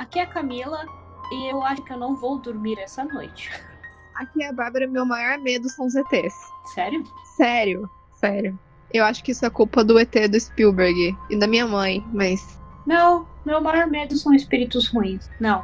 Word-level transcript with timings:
aqui 0.00 0.18
é 0.18 0.22
a 0.22 0.26
Camila 0.26 0.84
e 1.30 1.52
eu 1.52 1.62
acho 1.62 1.82
que 1.82 1.92
eu 1.92 1.98
não 1.98 2.16
vou 2.16 2.38
dormir 2.38 2.78
essa 2.78 3.04
noite. 3.04 3.50
Aqui 4.14 4.42
é 4.42 4.48
a 4.48 4.52
Bárbara, 4.52 4.86
meu 4.86 5.04
maior 5.04 5.38
medo 5.38 5.68
são 5.68 5.86
os 5.86 5.94
ETs. 5.94 6.34
Sério? 6.74 7.04
Sério, 7.36 7.88
sério. 8.14 8.58
Eu 8.92 9.04
acho 9.04 9.22
que 9.22 9.32
isso 9.32 9.46
é 9.46 9.50
culpa 9.50 9.84
do 9.84 9.98
ET 9.98 10.12
do 10.28 10.40
Spielberg 10.40 11.16
e 11.28 11.38
da 11.38 11.46
minha 11.46 11.66
mãe, 11.66 12.04
mas. 12.12 12.58
Não, 12.86 13.26
meu 13.44 13.60
maior 13.60 13.86
medo 13.86 14.16
são 14.16 14.34
espíritos 14.34 14.88
ruins. 14.88 15.30
Não. 15.38 15.62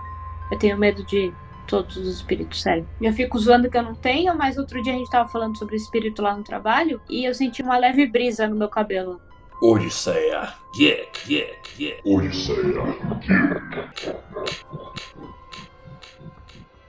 Eu 0.50 0.59
tenho 0.59 0.79
medo 0.79 1.05
de 1.05 1.32
todos 1.66 1.96
os 1.96 2.07
espíritos, 2.07 2.62
sério. 2.62 2.89
Eu 3.00 3.12
fico 3.12 3.39
zoando 3.39 3.68
que 3.68 3.77
eu 3.77 3.82
não 3.82 3.95
tenho, 3.95 4.37
mas 4.37 4.57
outro 4.57 4.80
dia 4.80 4.93
a 4.93 4.96
gente 4.96 5.11
tava 5.11 5.29
falando 5.29 5.59
sobre 5.59 5.77
espírito 5.77 6.23
lá 6.23 6.37
no 6.37 6.45
trabalho 6.45 7.00
e 7.11 7.25
eu 7.25 7.34
senti 7.34 7.62
uma 7.62 7.77
leve 7.77 8.07
brisa 8.07 8.46
no 8.46 8.55
meu 8.55 8.68
cabelo. 8.68 9.21
Odisseia. 9.62 10.55
Yek, 10.78 11.33
yek, 11.33 11.83
yek. 11.83 12.02
Odisseia. 12.05 12.83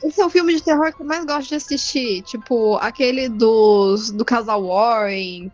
Esse 0.03 0.21
é 0.21 0.25
o 0.25 0.30
filme 0.30 0.55
de 0.55 0.63
terror 0.63 0.94
que 0.94 1.02
eu 1.02 1.05
mais 1.05 1.25
gosto 1.25 1.49
de 1.49 1.55
assistir. 1.55 2.22
Tipo, 2.23 2.75
aquele 2.77 3.30
dos, 3.30 4.11
do 4.11 4.23
casal 4.23 4.66
Warren. 4.66 5.52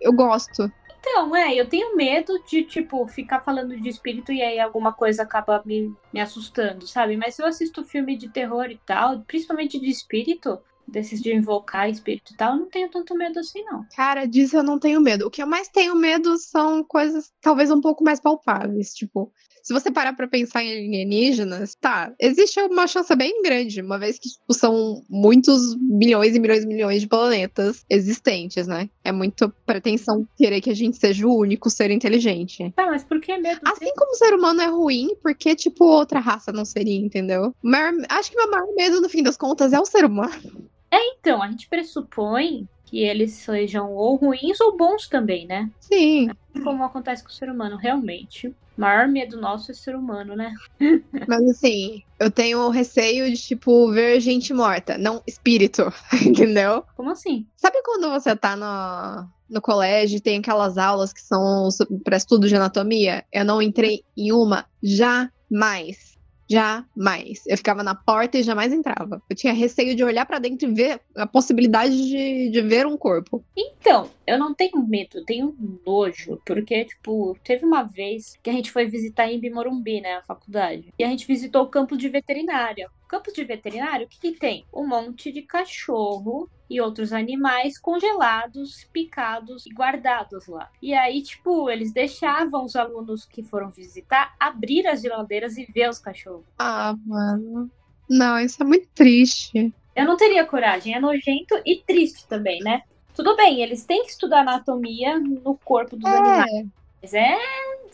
Eu 0.00 0.12
gosto. 0.12 0.70
Então, 0.98 1.34
é, 1.36 1.54
eu 1.54 1.68
tenho 1.68 1.96
medo 1.96 2.42
de, 2.48 2.64
tipo, 2.64 3.06
ficar 3.06 3.40
falando 3.40 3.80
de 3.80 3.88
espírito 3.88 4.32
e 4.32 4.42
aí 4.42 4.58
alguma 4.58 4.92
coisa 4.92 5.22
acaba 5.22 5.62
me, 5.64 5.94
me 6.12 6.20
assustando, 6.20 6.86
sabe? 6.86 7.16
Mas 7.16 7.36
se 7.36 7.42
eu 7.42 7.46
assisto 7.46 7.84
filme 7.84 8.16
de 8.16 8.28
terror 8.28 8.66
e 8.66 8.80
tal, 8.84 9.20
principalmente 9.20 9.78
de 9.78 9.88
espírito, 9.88 10.58
desses 10.88 11.20
de 11.20 11.34
invocar 11.34 11.88
espírito 11.88 12.32
e 12.32 12.36
tal, 12.36 12.54
eu 12.54 12.60
não 12.60 12.66
tenho 12.68 12.90
tanto 12.90 13.14
medo 13.14 13.38
assim, 13.38 13.62
não. 13.64 13.84
Cara, 13.94 14.26
disso 14.26 14.56
eu 14.56 14.62
não 14.62 14.78
tenho 14.78 15.00
medo. 15.00 15.26
O 15.26 15.30
que 15.30 15.42
eu 15.42 15.46
mais 15.46 15.68
tenho 15.68 15.94
medo 15.94 16.36
são 16.38 16.84
coisas 16.84 17.32
talvez 17.40 17.70
um 17.70 17.80
pouco 17.80 18.04
mais 18.04 18.20
palpáveis. 18.20 18.94
Tipo, 18.94 19.32
se 19.66 19.72
você 19.72 19.90
parar 19.90 20.12
pra 20.12 20.28
pensar 20.28 20.62
em 20.62 20.70
alienígenas, 20.70 21.74
tá, 21.74 22.14
existe 22.20 22.60
uma 22.60 22.86
chance 22.86 23.12
bem 23.16 23.42
grande, 23.42 23.80
uma 23.80 23.98
vez 23.98 24.16
que 24.16 24.28
tipo, 24.28 24.54
são 24.54 25.02
muitos 25.10 25.76
milhões 25.80 26.36
e 26.36 26.38
milhões 26.38 26.62
e 26.62 26.68
milhões 26.68 27.00
de 27.00 27.08
planetas 27.08 27.84
existentes, 27.90 28.68
né? 28.68 28.88
É 29.02 29.10
muito 29.10 29.52
pretensão 29.66 30.24
querer 30.36 30.60
que 30.60 30.70
a 30.70 30.74
gente 30.74 30.96
seja 30.96 31.26
o 31.26 31.36
único 31.36 31.68
ser 31.68 31.90
inteligente. 31.90 32.72
Tá, 32.76 32.86
mas 32.86 33.02
por 33.02 33.20
que 33.20 33.36
medo? 33.38 33.60
Assim 33.64 33.92
como 33.96 34.12
o 34.12 34.14
ser 34.14 34.34
humano 34.34 34.60
é 34.60 34.66
ruim, 34.66 35.16
por 35.20 35.34
que, 35.34 35.56
tipo, 35.56 35.84
outra 35.84 36.20
raça 36.20 36.52
não 36.52 36.64
seria, 36.64 37.00
entendeu? 37.00 37.52
Maior, 37.60 37.92
acho 38.08 38.30
que 38.30 38.36
meu 38.36 38.48
maior 38.48 38.72
medo, 38.76 39.00
no 39.00 39.08
fim 39.08 39.24
das 39.24 39.36
contas, 39.36 39.72
é 39.72 39.80
o 39.80 39.84
ser 39.84 40.04
humano. 40.04 40.70
É, 40.90 40.98
então, 41.14 41.42
a 41.42 41.48
gente 41.48 41.68
pressupõe 41.68 42.68
que 42.86 43.02
eles 43.02 43.32
sejam 43.32 43.92
ou 43.92 44.16
ruins 44.16 44.60
ou 44.60 44.76
bons 44.76 45.08
também, 45.08 45.46
né? 45.46 45.68
Sim. 45.80 46.30
Como 46.62 46.84
acontece 46.84 47.22
com 47.22 47.28
o 47.28 47.32
ser 47.32 47.50
humano, 47.50 47.76
realmente. 47.76 48.48
O 48.48 48.54
maior 48.80 49.08
medo 49.08 49.40
nosso 49.40 49.70
é 49.70 49.74
ser 49.74 49.96
humano, 49.96 50.36
né? 50.36 50.54
Mas 51.26 51.50
assim, 51.50 52.02
eu 52.20 52.30
tenho 52.30 52.68
receio 52.68 53.28
de, 53.30 53.36
tipo, 53.36 53.90
ver 53.90 54.20
gente 54.20 54.54
morta, 54.54 54.96
não 54.96 55.22
espírito, 55.26 55.92
entendeu? 56.24 56.84
Como 56.94 57.10
assim? 57.10 57.46
Sabe 57.56 57.82
quando 57.82 58.10
você 58.10 58.36
tá 58.36 58.54
no, 58.54 59.28
no 59.48 59.60
colégio 59.60 60.18
e 60.18 60.20
tem 60.20 60.38
aquelas 60.38 60.78
aulas 60.78 61.12
que 61.12 61.20
são 61.20 61.68
para 62.04 62.16
estudo 62.16 62.48
de 62.48 62.54
anatomia? 62.54 63.24
Eu 63.32 63.44
não 63.44 63.60
entrei 63.60 64.04
em 64.16 64.30
uma 64.30 64.64
jamais. 64.82 66.15
Jamais. 66.48 67.42
Eu 67.46 67.56
ficava 67.56 67.82
na 67.82 67.94
porta 67.94 68.38
e 68.38 68.42
jamais 68.42 68.72
entrava. 68.72 69.22
Eu 69.28 69.36
tinha 69.36 69.52
receio 69.52 69.94
de 69.94 70.04
olhar 70.04 70.24
para 70.26 70.38
dentro 70.38 70.68
e 70.68 70.74
ver 70.74 71.00
a 71.16 71.26
possibilidade 71.26 71.96
de, 71.96 72.50
de 72.50 72.60
ver 72.62 72.86
um 72.86 72.96
corpo. 72.96 73.44
Então, 73.56 74.10
eu 74.26 74.38
não 74.38 74.54
tenho 74.54 74.86
medo, 74.86 75.24
tenho 75.24 75.54
nojo. 75.84 76.40
Porque, 76.44 76.84
tipo, 76.84 77.36
teve 77.42 77.64
uma 77.64 77.82
vez 77.82 78.36
que 78.42 78.50
a 78.50 78.52
gente 78.52 78.70
foi 78.70 78.86
visitar 78.86 79.30
em 79.30 79.50
Morumbi, 79.50 80.00
né, 80.00 80.14
a 80.14 80.22
faculdade. 80.22 80.92
E 80.98 81.04
a 81.04 81.08
gente 81.08 81.26
visitou 81.26 81.62
o 81.62 81.68
campo 81.68 81.96
de 81.96 82.08
veterinária. 82.08 82.90
Campos 83.08 83.32
de 83.32 83.44
veterinário, 83.44 84.06
o 84.06 84.08
que, 84.08 84.18
que 84.18 84.38
tem? 84.38 84.64
Um 84.72 84.86
monte 84.86 85.30
de 85.32 85.42
cachorro 85.42 86.48
e 86.68 86.80
outros 86.80 87.12
animais 87.12 87.78
congelados, 87.78 88.84
picados 88.92 89.64
e 89.66 89.72
guardados 89.72 90.46
lá. 90.48 90.68
E 90.82 90.92
aí, 90.92 91.22
tipo, 91.22 91.70
eles 91.70 91.92
deixavam 91.92 92.64
os 92.64 92.74
alunos 92.74 93.24
que 93.24 93.42
foram 93.44 93.70
visitar 93.70 94.34
abrir 94.40 94.86
as 94.88 95.00
geladeiras 95.02 95.56
e 95.56 95.64
ver 95.66 95.88
os 95.88 95.98
cachorros. 95.98 96.44
Ah, 96.58 96.94
mano. 97.04 97.70
Não, 98.10 98.38
isso 98.40 98.62
é 98.62 98.66
muito 98.66 98.88
triste. 98.94 99.72
Eu 99.94 100.04
não 100.04 100.16
teria 100.16 100.44
coragem, 100.44 100.94
é 100.94 101.00
nojento 101.00 101.54
e 101.64 101.82
triste 101.86 102.26
também, 102.26 102.60
né? 102.60 102.82
Tudo 103.14 103.34
bem, 103.34 103.62
eles 103.62 103.84
têm 103.84 104.04
que 104.04 104.10
estudar 104.10 104.40
anatomia 104.40 105.18
no 105.18 105.56
corpo 105.64 105.96
dos 105.96 106.10
É. 106.12 106.16
animais. 106.18 106.66
Mas 107.06 107.14
é 107.14 107.38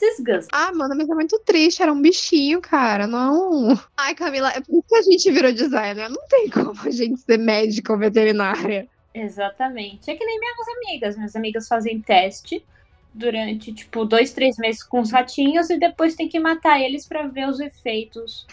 desgaste. 0.00 0.48
Ah, 0.52 0.72
mano, 0.72 0.94
mas 0.96 1.06
é 1.06 1.14
muito 1.14 1.38
triste. 1.40 1.82
Era 1.82 1.92
um 1.92 2.00
bichinho, 2.00 2.62
cara. 2.62 3.06
Não. 3.06 3.78
Ai, 3.94 4.14
Camila, 4.14 4.50
é 4.50 4.60
por 4.60 4.82
que 4.82 4.94
a 4.94 5.02
gente 5.02 5.30
virou 5.30 5.52
designer. 5.52 6.08
Não 6.08 6.26
tem 6.28 6.48
como 6.48 6.80
a 6.80 6.90
gente 6.90 7.20
ser 7.20 7.38
médica 7.38 7.92
ou 7.92 7.98
veterinária. 7.98 8.88
Exatamente. 9.12 10.10
É 10.10 10.16
que 10.16 10.24
nem 10.24 10.40
minhas 10.40 10.68
amigas. 10.78 11.16
Minhas 11.16 11.36
amigas 11.36 11.68
fazem 11.68 12.00
teste 12.00 12.64
durante, 13.12 13.70
tipo, 13.74 14.06
dois, 14.06 14.32
três 14.32 14.56
meses 14.56 14.82
com 14.82 15.00
os 15.00 15.12
ratinhos 15.12 15.68
e 15.68 15.78
depois 15.78 16.14
tem 16.14 16.26
que 16.26 16.40
matar 16.40 16.80
eles 16.80 17.06
pra 17.06 17.26
ver 17.26 17.46
os 17.46 17.60
efeitos 17.60 18.46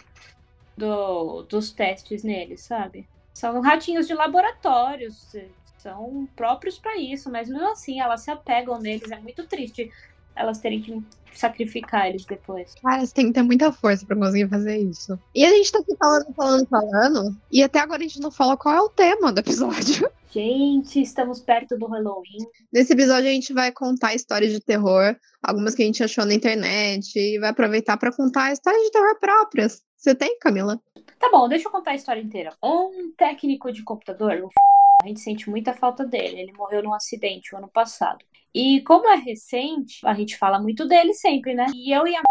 do, 0.75 1.43
dos 1.43 1.71
testes 1.71 2.21
neles, 2.21 2.59
sabe? 2.59 3.07
São 3.33 3.61
ratinhos 3.61 4.05
de 4.05 4.13
laboratórios, 4.13 5.33
são 5.77 6.27
próprios 6.35 6.77
pra 6.77 6.97
isso, 6.97 7.31
mas 7.31 7.47
mesmo 7.47 7.69
assim 7.69 8.01
elas 8.01 8.19
se 8.19 8.29
apegam 8.29 8.77
neles. 8.81 9.09
É 9.09 9.19
muito 9.19 9.47
triste 9.47 9.89
elas 10.39 10.59
terem 10.59 10.81
que 10.81 11.03
sacrificar 11.33 12.07
eles 12.07 12.25
depois. 12.25 12.73
Cara, 12.81 13.05
você 13.05 13.13
tem 13.13 13.27
que 13.27 13.33
ter 13.33 13.43
muita 13.43 13.71
força 13.71 14.05
pra 14.05 14.15
conseguir 14.15 14.49
fazer 14.49 14.77
isso. 14.77 15.19
E 15.33 15.45
a 15.45 15.49
gente 15.49 15.71
tá 15.71 15.79
aqui 15.79 15.95
falando, 15.97 16.33
falando, 16.33 16.67
falando. 16.67 17.37
E 17.51 17.63
até 17.63 17.79
agora 17.79 17.99
a 17.99 18.07
gente 18.07 18.19
não 18.19 18.31
fala 18.31 18.57
qual 18.57 18.75
é 18.75 18.81
o 18.81 18.89
tema 18.89 19.31
do 19.31 19.39
episódio. 19.39 20.09
Gente, 20.31 21.01
estamos 21.01 21.39
perto 21.39 21.75
do 21.75 21.87
Halloween. 21.87 22.45
Nesse 22.71 22.93
episódio 22.93 23.27
a 23.27 23.33
gente 23.33 23.51
vai 23.51 23.71
contar 23.71 24.13
histórias 24.13 24.51
de 24.51 24.59
terror, 24.59 25.15
algumas 25.41 25.73
que 25.73 25.81
a 25.81 25.85
gente 25.87 26.03
achou 26.03 26.23
na 26.23 26.35
internet, 26.35 27.17
e 27.17 27.39
vai 27.39 27.49
aproveitar 27.49 27.97
pra 27.97 28.15
contar 28.15 28.53
histórias 28.53 28.83
de 28.83 28.91
terror 28.91 29.19
próprias. 29.19 29.81
Você 29.97 30.13
tem, 30.13 30.37
Camila? 30.37 30.79
Tá 31.17 31.31
bom, 31.31 31.49
deixa 31.49 31.67
eu 31.67 31.71
contar 31.71 31.91
a 31.91 31.95
história 31.95 32.21
inteira. 32.21 32.53
Um 32.63 33.11
técnico 33.17 33.71
de 33.71 33.81
computador, 33.81 34.33
um 34.33 34.49
f... 34.49 34.53
a 35.01 35.07
gente 35.07 35.19
sente 35.19 35.49
muita 35.49 35.73
falta 35.73 36.05
dele. 36.05 36.41
Ele 36.41 36.53
morreu 36.53 36.83
num 36.83 36.93
acidente 36.93 37.55
o 37.55 37.57
ano 37.57 37.67
passado. 37.67 38.23
E 38.53 38.81
como 38.81 39.07
é 39.07 39.15
recente, 39.15 40.05
a 40.05 40.13
gente 40.13 40.37
fala 40.37 40.59
muito 40.59 40.87
dele 40.87 41.13
sempre, 41.13 41.53
né? 41.53 41.67
E 41.73 41.93
eu 41.95 42.07
e 42.07 42.15
a 42.15 42.21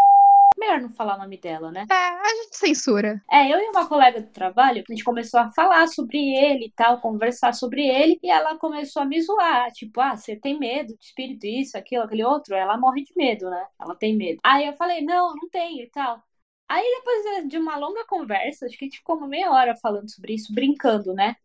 melhor 0.58 0.80
não 0.80 0.88
falar 0.88 1.14
o 1.14 1.18
nome 1.18 1.38
dela, 1.38 1.70
né? 1.70 1.86
É, 1.90 1.94
a 1.94 2.28
gente 2.42 2.56
censura. 2.56 3.22
É, 3.30 3.52
eu 3.52 3.58
e 3.58 3.70
uma 3.70 3.86
colega 3.86 4.20
do 4.20 4.28
trabalho, 4.30 4.82
a 4.86 4.92
gente 4.92 5.04
começou 5.04 5.40
a 5.40 5.50
falar 5.50 5.86
sobre 5.86 6.18
ele 6.18 6.66
e 6.66 6.72
tal, 6.72 7.00
conversar 7.00 7.54
sobre 7.54 7.86
ele, 7.86 8.18
e 8.22 8.30
ela 8.30 8.58
começou 8.58 9.02
a 9.02 9.04
me 9.04 9.20
zoar, 9.22 9.70
tipo, 9.72 10.00
ah, 10.00 10.16
você 10.16 10.36
tem 10.36 10.58
medo 10.58 10.94
de 10.96 11.04
espírito, 11.04 11.46
isso, 11.46 11.78
aquilo, 11.78 12.02
aquele 12.02 12.24
outro? 12.24 12.54
Ela 12.54 12.76
morre 12.76 13.04
de 13.04 13.12
medo, 13.16 13.48
né? 13.48 13.66
Ela 13.80 13.94
tem 13.94 14.16
medo. 14.16 14.40
Aí 14.42 14.66
eu 14.66 14.74
falei, 14.74 15.00
não, 15.02 15.34
não 15.34 15.48
tenho 15.48 15.82
e 15.82 15.90
tal. 15.90 16.22
Aí 16.68 16.84
depois 16.98 17.48
de 17.48 17.56
uma 17.56 17.76
longa 17.76 18.04
conversa, 18.06 18.66
acho 18.66 18.76
que 18.76 18.84
a 18.84 18.88
gente 18.88 18.98
ficou 18.98 19.16
uma 19.16 19.28
meia 19.28 19.50
hora 19.50 19.74
falando 19.76 20.10
sobre 20.10 20.34
isso, 20.34 20.52
brincando, 20.52 21.14
né? 21.14 21.36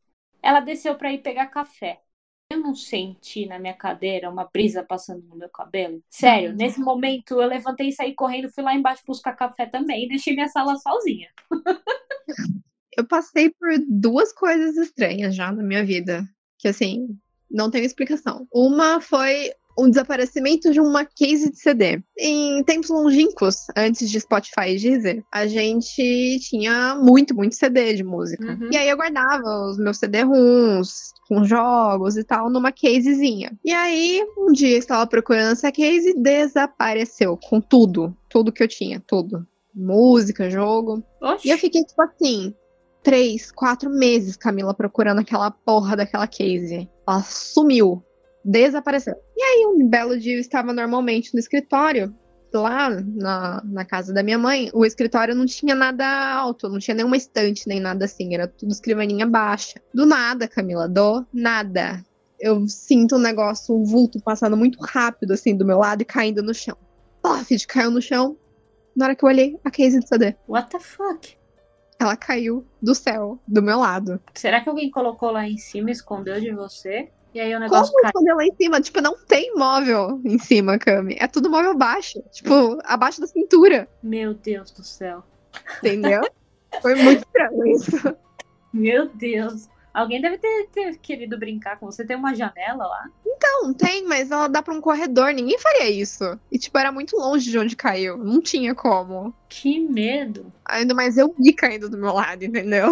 Ela 0.41 0.59
desceu 0.59 0.95
pra 0.97 1.13
ir 1.13 1.19
pegar 1.21 1.47
café. 1.47 2.01
Eu 2.53 2.59
não 2.59 2.75
senti 2.75 3.45
na 3.47 3.57
minha 3.57 3.73
cadeira 3.73 4.29
uma 4.29 4.45
brisa 4.45 4.83
passando 4.83 5.23
no 5.27 5.35
meu 5.35 5.49
cabelo. 5.49 6.01
Sério, 6.09 6.51
Uhum. 6.51 6.55
nesse 6.55 6.79
momento 6.79 7.41
eu 7.41 7.47
levantei 7.47 7.87
e 7.87 7.91
saí 7.91 8.13
correndo, 8.13 8.51
fui 8.51 8.63
lá 8.63 8.75
embaixo 8.75 9.01
buscar 9.07 9.33
café 9.33 9.65
também 9.65 10.05
e 10.05 10.07
deixei 10.07 10.33
minha 10.33 10.47
sala 10.47 10.75
sozinha. 10.77 11.29
Eu 12.95 13.07
passei 13.07 13.49
por 13.49 13.69
duas 13.89 14.31
coisas 14.31 14.77
estranhas 14.77 15.35
já 15.35 15.51
na 15.51 15.63
minha 15.63 15.83
vida. 15.83 16.23
Que 16.59 16.67
assim, 16.67 17.17
não 17.49 17.71
tem 17.71 17.83
explicação. 17.83 18.47
Uma 18.53 19.01
foi 19.01 19.51
um 19.77 19.89
desaparecimento 19.89 20.71
de 20.71 20.79
uma 20.79 21.05
case 21.05 21.51
de 21.51 21.57
CD. 21.57 22.01
Em 22.17 22.63
tempos 22.63 22.89
longínquos, 22.89 23.57
antes 23.75 24.09
de 24.09 24.19
Spotify 24.19 24.69
e 24.69 24.79
Deezer, 24.79 25.23
a 25.31 25.47
gente 25.47 26.39
tinha 26.41 26.95
muito, 26.95 27.35
muito 27.35 27.55
CD 27.55 27.93
de 27.93 28.03
música. 28.03 28.45
Uhum. 28.45 28.69
E 28.71 28.77
aí 28.77 28.89
eu 28.89 28.97
guardava 28.97 29.69
os 29.69 29.77
meus 29.77 29.97
CD-ROMs 29.97 31.13
com 31.27 31.43
jogos 31.43 32.17
e 32.17 32.23
tal 32.23 32.49
numa 32.49 32.71
casezinha. 32.71 33.57
E 33.63 33.71
aí, 33.71 34.23
um 34.37 34.51
dia 34.51 34.75
eu 34.75 34.79
estava 34.79 35.07
procurando 35.07 35.53
essa 35.53 35.71
case 35.71 36.09
e 36.09 36.19
desapareceu 36.19 37.37
com 37.37 37.59
tudo. 37.59 38.15
Tudo 38.29 38.51
que 38.51 38.61
eu 38.61 38.67
tinha, 38.67 39.01
tudo. 39.05 39.45
Música, 39.73 40.49
jogo. 40.49 41.03
Oxi. 41.21 41.47
E 41.47 41.51
eu 41.51 41.57
fiquei, 41.57 41.83
tipo 41.83 42.01
assim, 42.01 42.53
três, 43.01 43.51
quatro 43.51 43.89
meses, 43.89 44.37
Camila, 44.37 44.73
procurando 44.73 45.19
aquela 45.19 45.51
porra 45.51 45.95
daquela 45.95 46.27
case. 46.27 46.89
Ela 47.07 47.21
sumiu. 47.23 48.03
Desapareceu. 48.43 49.15
E 49.35 49.41
aí, 49.41 49.65
um 49.67 49.87
belo 49.87 50.19
dia, 50.19 50.35
eu 50.35 50.39
estava 50.39 50.73
normalmente 50.73 51.33
no 51.33 51.39
escritório. 51.39 52.13
Lá 52.53 52.89
na, 52.89 53.63
na 53.65 53.83
casa 53.83 54.13
da 54.13 54.21
minha 54.21 54.37
mãe, 54.37 54.69
o 54.73 54.85
escritório 54.85 55.33
não 55.33 55.45
tinha 55.45 55.73
nada 55.73 56.05
alto, 56.05 56.69
não 56.69 56.77
tinha 56.77 56.93
nenhuma 56.93 57.17
estante 57.17 57.67
nem 57.67 57.79
nada 57.79 58.05
assim, 58.05 58.35
era 58.35 58.47
tudo 58.47 58.71
escrivaninha 58.71 59.25
baixa. 59.25 59.81
Do 59.91 60.05
nada, 60.05 60.47
Camila, 60.47 60.87
do 60.87 61.25
nada. 61.33 62.05
Eu 62.39 62.67
sinto 62.67 63.15
um 63.15 63.19
negócio, 63.19 63.75
um 63.75 63.83
vulto 63.83 64.21
passando 64.21 64.55
muito 64.55 64.77
rápido 64.81 65.33
assim 65.33 65.57
do 65.57 65.65
meu 65.65 65.79
lado 65.79 66.03
e 66.03 66.05
caindo 66.05 66.43
no 66.43 66.53
chão. 66.53 66.77
Paf, 67.23 67.65
caiu 67.65 67.89
no 67.89 68.01
chão, 68.01 68.37
Na 68.95 69.05
hora 69.05 69.15
que 69.15 69.25
eu 69.25 69.29
olhei, 69.29 69.57
a 69.63 69.71
Casey 69.71 69.99
do 69.99 70.07
CD. 70.07 70.35
What 70.47 70.69
the 70.69 70.79
fuck? 70.79 71.35
Ela 71.99 72.15
caiu 72.15 72.67
do 72.81 72.93
céu, 72.93 73.39
do 73.47 73.63
meu 73.63 73.79
lado. 73.79 74.21
Será 74.35 74.61
que 74.61 74.69
alguém 74.69 74.91
colocou 74.91 75.31
lá 75.31 75.47
em 75.47 75.57
cima 75.57 75.89
e 75.89 75.93
escondeu 75.93 76.39
de 76.39 76.51
você? 76.51 77.09
E 77.33 77.39
aí 77.39 77.55
o 77.55 77.59
negócio 77.59 77.91
Como 77.91 78.01
caiu. 78.01 78.09
esconder 78.09 78.33
lá 78.35 78.45
em 78.45 78.55
cima? 78.55 78.81
Tipo, 78.81 79.01
não 79.01 79.17
tem 79.17 79.55
móvel 79.55 80.21
em 80.23 80.37
cima, 80.37 80.77
Cami. 80.77 81.17
É 81.19 81.27
tudo 81.27 81.49
móvel 81.49 81.75
baixo. 81.75 82.21
Tipo, 82.31 82.77
abaixo 82.83 83.19
da 83.21 83.27
cintura. 83.27 83.87
Meu 84.01 84.33
Deus 84.33 84.71
do 84.71 84.83
céu. 84.83 85.23
Entendeu? 85.79 86.21
Foi 86.81 86.95
muito 86.95 87.19
estranho 87.25 87.67
isso. 87.67 88.15
Meu 88.71 89.07
Deus. 89.09 89.67
Alguém 89.93 90.19
deve 90.19 90.39
ter, 90.39 90.67
ter 90.71 90.97
querido 90.97 91.37
brincar 91.37 91.79
com 91.79 91.85
você. 91.85 92.03
Tem 92.03 92.15
uma 92.17 92.33
janela 92.33 92.87
lá? 92.87 93.05
Não, 93.43 93.71
tem, 93.73 94.03
mas 94.07 94.31
ela 94.31 94.47
dá 94.47 94.63
pra 94.63 94.73
um 94.73 94.81
corredor. 94.81 95.31
Ninguém 95.33 95.59
faria 95.59 95.89
isso. 95.89 96.39
E, 96.51 96.57
tipo, 96.57 96.75
era 96.79 96.91
muito 96.91 97.15
longe 97.15 97.51
de 97.51 97.59
onde 97.59 97.75
caiu. 97.75 98.17
Não 98.17 98.41
tinha 98.41 98.73
como. 98.73 99.33
Que 99.47 99.79
medo. 99.79 100.51
Ainda 100.65 100.95
mais 100.95 101.17
eu 101.17 101.33
vi 101.37 101.53
caindo 101.53 101.89
do 101.89 101.97
meu 101.97 102.13
lado, 102.13 102.43
entendeu? 102.43 102.89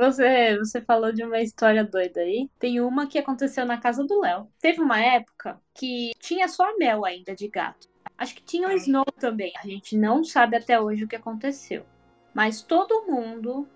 Você, 0.00 0.56
você 0.56 0.80
falou 0.80 1.12
de 1.12 1.22
uma 1.22 1.42
história 1.42 1.84
doida 1.84 2.22
aí. 2.22 2.48
Tem 2.58 2.80
uma 2.80 3.06
que 3.06 3.18
aconteceu 3.18 3.66
na 3.66 3.76
casa 3.76 4.02
do 4.02 4.20
Léo. 4.20 4.48
Teve 4.58 4.80
uma 4.80 4.98
época 4.98 5.60
que 5.74 6.12
tinha 6.18 6.48
só 6.48 6.70
a 6.70 6.76
Mel 6.78 7.04
ainda 7.04 7.36
de 7.36 7.46
gato. 7.48 7.86
Acho 8.16 8.34
que 8.34 8.42
tinha 8.42 8.68
o 8.68 8.72
Snow 8.72 9.04
também. 9.18 9.52
A 9.62 9.66
gente 9.66 9.98
não 9.98 10.24
sabe 10.24 10.56
até 10.56 10.80
hoje 10.80 11.04
o 11.04 11.08
que 11.08 11.16
aconteceu. 11.16 11.84
Mas 12.32 12.62
todo 12.62 13.04
mundo, 13.06 13.68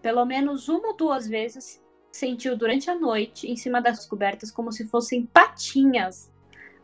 pelo 0.00 0.24
menos 0.24 0.68
uma 0.68 0.90
ou 0.90 0.96
duas 0.96 1.26
vezes, 1.26 1.82
sentiu 2.12 2.56
durante 2.56 2.88
a 2.88 2.94
noite 2.94 3.50
em 3.50 3.56
cima 3.56 3.82
das 3.82 4.06
cobertas 4.06 4.52
como 4.52 4.70
se 4.70 4.86
fossem 4.86 5.26
patinhas 5.26 6.32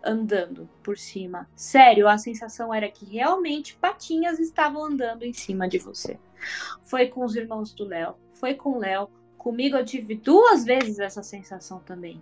andando 0.03 0.69
por 0.83 0.99
cima. 0.99 1.49
Sério, 1.55 2.09
a 2.09 2.19
sensação 2.19 2.75
era 2.75 2.91
que 2.91 3.05
realmente 3.05 3.77
patinhas 3.77 4.41
estavam 4.41 4.85
andando 4.85 5.23
em 5.23 5.33
cima 5.33 5.69
de 5.69 5.79
você. 5.79 6.19
Foi 6.83 7.07
com 7.07 7.25
os 7.25 7.37
irmãos 7.37 7.73
do 7.73 7.85
Léo, 7.85 8.17
foi 8.41 8.55
com 8.55 8.71
o 8.71 8.79
Léo. 8.79 9.09
Comigo 9.39 9.77
eu 9.77 9.85
tive 9.85 10.17
duas 10.17 10.65
vezes 10.65 10.99
essa 10.99 11.23
sensação 11.23 11.79
também. 11.81 12.21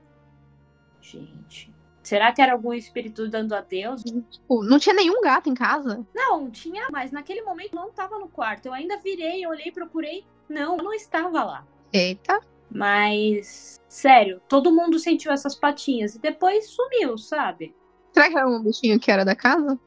Gente, 1.01 1.73
será 2.03 2.33
que 2.33 2.43
era 2.43 2.53
algum 2.53 2.75
espírito 2.75 3.29
dando 3.29 3.55
adeus? 3.55 4.03
Tipo, 4.03 4.63
não 4.63 4.79
tinha 4.79 4.95
nenhum 4.95 5.21
gato 5.23 5.49
em 5.49 5.55
casa. 5.55 6.05
Não, 6.15 6.51
tinha, 6.51 6.89
mas 6.91 7.11
naquele 7.11 7.43
momento 7.43 7.75
não 7.75 7.89
estava 7.89 8.19
no 8.19 8.29
quarto. 8.29 8.67
Eu 8.67 8.73
ainda 8.73 8.99
virei, 8.99 9.47
olhei, 9.47 9.73
procurei. 9.73 10.25
Não, 10.49 10.77
não 10.77 10.93
estava 10.93 11.45
lá. 11.45 11.67
Eita. 11.93 12.41
Mas, 12.71 13.81
sério, 13.89 14.41
todo 14.49 14.75
mundo 14.75 14.99
sentiu 14.99 15.33
essas 15.33 15.55
patinhas 15.55 16.15
e 16.15 16.19
depois 16.19 16.69
sumiu, 16.69 17.17
sabe? 17.17 17.75
Será 18.13 18.29
que 18.29 18.37
era 18.37 18.49
um 18.49 18.63
bichinho 18.63 19.01
que 19.01 19.11
era 19.11 19.25
da 19.25 19.35
casa? 19.35 19.79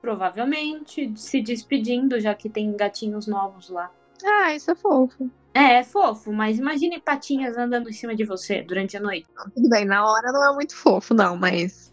Provavelmente 0.00 1.12
se 1.16 1.40
despedindo, 1.40 2.20
já 2.20 2.34
que 2.34 2.50
tem 2.50 2.76
gatinhos 2.76 3.26
novos 3.26 3.70
lá. 3.70 3.90
Ah, 4.24 4.54
isso 4.54 4.70
é 4.70 4.74
fofo. 4.74 5.30
É, 5.54 5.74
é 5.80 5.84
fofo, 5.84 6.32
mas 6.32 6.58
imagine 6.58 7.00
patinhas 7.00 7.56
andando 7.58 7.88
em 7.88 7.92
cima 7.92 8.14
de 8.16 8.24
você 8.24 8.62
durante 8.62 8.96
a 8.96 9.00
noite. 9.00 9.26
Tudo 9.54 9.68
bem, 9.68 9.84
na 9.84 10.04
hora 10.10 10.32
não 10.32 10.50
é 10.50 10.54
muito 10.54 10.74
fofo, 10.74 11.12
não, 11.14 11.36
mas. 11.36 11.92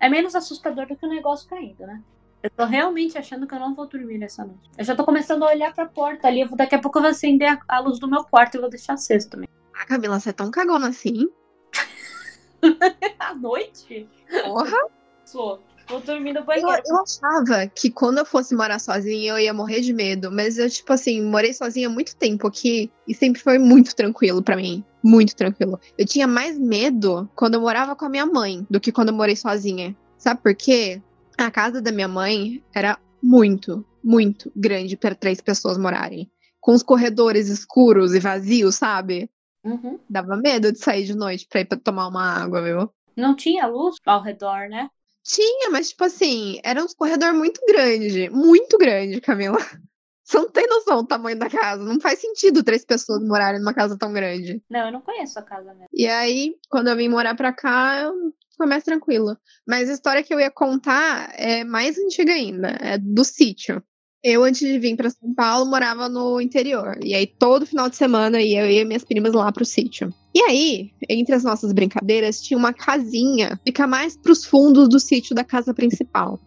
É 0.00 0.08
menos 0.08 0.34
assustador 0.34 0.86
do 0.86 0.96
que 0.96 1.06
o 1.06 1.08
negócio 1.08 1.48
caindo, 1.48 1.86
né? 1.86 2.02
Eu 2.42 2.50
tô 2.50 2.64
realmente 2.64 3.18
achando 3.18 3.46
que 3.46 3.54
eu 3.54 3.58
não 3.58 3.74
vou 3.74 3.86
dormir 3.88 4.18
nessa 4.18 4.44
noite. 4.44 4.70
Eu 4.78 4.84
já 4.84 4.94
tô 4.94 5.04
começando 5.04 5.42
a 5.42 5.46
olhar 5.48 5.74
pra 5.74 5.86
porta 5.86 6.28
ali. 6.28 6.44
vou- 6.44 6.56
Daqui 6.56 6.74
a 6.74 6.78
pouco 6.78 6.98
eu 6.98 7.02
vou 7.02 7.10
acender 7.10 7.48
a, 7.50 7.58
a 7.68 7.80
luz 7.80 7.98
do 7.98 8.08
meu 8.08 8.22
quarto 8.24 8.56
e 8.56 8.60
vou 8.60 8.70
deixar 8.70 8.92
aceso 8.94 9.28
também. 9.30 9.48
Ah, 9.74 9.86
Camila, 9.86 10.20
você 10.20 10.30
é 10.30 10.32
tão 10.32 10.50
cagona 10.50 10.88
assim? 10.88 11.28
À 13.18 13.34
noite? 13.34 14.08
Porra. 14.44 14.76
Sou. 15.24 15.62
Vou 15.88 16.00
dormir 16.00 16.32
no 16.32 16.40
Eu, 16.40 16.44
banheiro. 16.44 16.82
eu 16.86 16.96
achava 17.02 17.66
que 17.68 17.90
quando 17.90 18.18
eu 18.18 18.24
fosse 18.24 18.54
morar 18.54 18.78
sozinha 18.78 19.32
eu 19.32 19.38
ia 19.38 19.52
morrer 19.54 19.80
de 19.80 19.92
medo, 19.92 20.30
mas 20.32 20.58
eu, 20.58 20.68
tipo 20.68 20.92
assim, 20.92 21.22
morei 21.22 21.52
sozinha 21.52 21.86
há 21.88 21.90
muito 21.90 22.16
tempo 22.16 22.46
aqui 22.46 22.90
e 23.06 23.14
sempre 23.14 23.40
foi 23.40 23.58
muito 23.58 23.94
tranquilo 23.94 24.42
pra 24.42 24.56
mim. 24.56 24.84
Muito 25.02 25.36
tranquilo. 25.36 25.78
Eu 25.96 26.06
tinha 26.06 26.26
mais 26.26 26.58
medo 26.58 27.28
quando 27.36 27.54
eu 27.54 27.60
morava 27.60 27.94
com 27.94 28.04
a 28.04 28.08
minha 28.08 28.26
mãe 28.26 28.66
do 28.68 28.80
que 28.80 28.90
quando 28.90 29.10
eu 29.10 29.14
morei 29.14 29.36
sozinha. 29.36 29.96
Sabe 30.18 30.40
por 30.42 30.54
quê? 30.54 31.00
A 31.38 31.50
casa 31.50 31.80
da 31.80 31.92
minha 31.92 32.08
mãe 32.08 32.62
era 32.74 32.98
muito, 33.22 33.84
muito 34.02 34.50
grande 34.56 34.96
para 34.96 35.14
três 35.14 35.40
pessoas 35.40 35.78
morarem. 35.78 36.30
Com 36.60 36.72
os 36.72 36.82
corredores 36.82 37.48
escuros 37.48 38.14
e 38.14 38.18
vazios, 38.18 38.74
sabe? 38.76 39.30
Uhum. 39.62 39.98
Dava 40.08 40.36
medo 40.36 40.72
de 40.72 40.78
sair 40.78 41.04
de 41.04 41.14
noite 41.14 41.46
pra 41.48 41.60
ir 41.60 41.66
pra 41.66 41.78
tomar 41.78 42.08
uma 42.08 42.22
água, 42.22 42.62
viu? 42.62 42.90
Não 43.16 43.34
tinha 43.36 43.66
luz 43.66 43.96
ao 44.04 44.22
redor, 44.22 44.68
né? 44.68 44.88
Tinha, 45.26 45.70
mas 45.70 45.88
tipo 45.88 46.04
assim, 46.04 46.60
era 46.62 46.82
um 46.82 46.86
corredor 46.86 47.34
muito 47.34 47.60
grande. 47.66 48.30
Muito 48.30 48.78
grande, 48.78 49.20
Camila. 49.20 49.58
Você 50.22 50.38
não 50.38 50.48
tem 50.48 50.66
noção 50.66 51.02
do 51.02 51.06
tamanho 51.06 51.38
da 51.38 51.48
casa. 51.48 51.82
Não 51.82 52.00
faz 52.00 52.20
sentido 52.20 52.62
três 52.62 52.84
pessoas 52.84 53.22
morarem 53.22 53.60
numa 53.60 53.74
casa 53.74 53.96
tão 53.96 54.12
grande. 54.12 54.62
Não, 54.68 54.86
eu 54.86 54.92
não 54.92 55.00
conheço 55.00 55.38
a 55.38 55.42
casa 55.42 55.72
mesmo. 55.72 55.86
E 55.92 56.06
aí, 56.06 56.56
quando 56.68 56.88
eu 56.88 56.96
vim 56.96 57.08
morar 57.08 57.36
pra 57.36 57.52
cá, 57.52 58.00
eu 58.00 58.32
foi 58.56 58.66
mais 58.66 58.82
tranquilo. 58.82 59.36
Mas 59.66 59.88
a 59.88 59.92
história 59.92 60.22
que 60.22 60.32
eu 60.34 60.40
ia 60.40 60.50
contar 60.50 61.32
é 61.34 61.62
mais 61.62 61.98
antiga 61.98 62.32
ainda. 62.32 62.68
É 62.80 62.98
do 62.98 63.24
sítio. 63.24 63.82
Eu, 64.28 64.42
antes 64.42 64.58
de 64.60 64.76
vir 64.76 64.96
pra 64.96 65.08
São 65.08 65.32
Paulo, 65.32 65.70
morava 65.70 66.08
no 66.08 66.40
interior. 66.40 66.98
E 67.00 67.14
aí, 67.14 67.28
todo 67.28 67.64
final 67.64 67.88
de 67.88 67.94
semana, 67.94 68.42
ia 68.42 68.66
eu 68.66 68.82
e 68.82 68.84
minhas 68.84 69.04
primas 69.04 69.32
lá 69.32 69.52
pro 69.52 69.64
sítio. 69.64 70.12
E 70.34 70.42
aí, 70.42 70.90
entre 71.08 71.32
as 71.32 71.44
nossas 71.44 71.72
brincadeiras, 71.72 72.42
tinha 72.42 72.58
uma 72.58 72.72
casinha, 72.72 73.56
fica 73.64 73.86
mais 73.86 74.16
pros 74.16 74.44
fundos 74.44 74.88
do 74.88 74.98
sítio 74.98 75.32
da 75.32 75.44
casa 75.44 75.72
principal. 75.72 76.40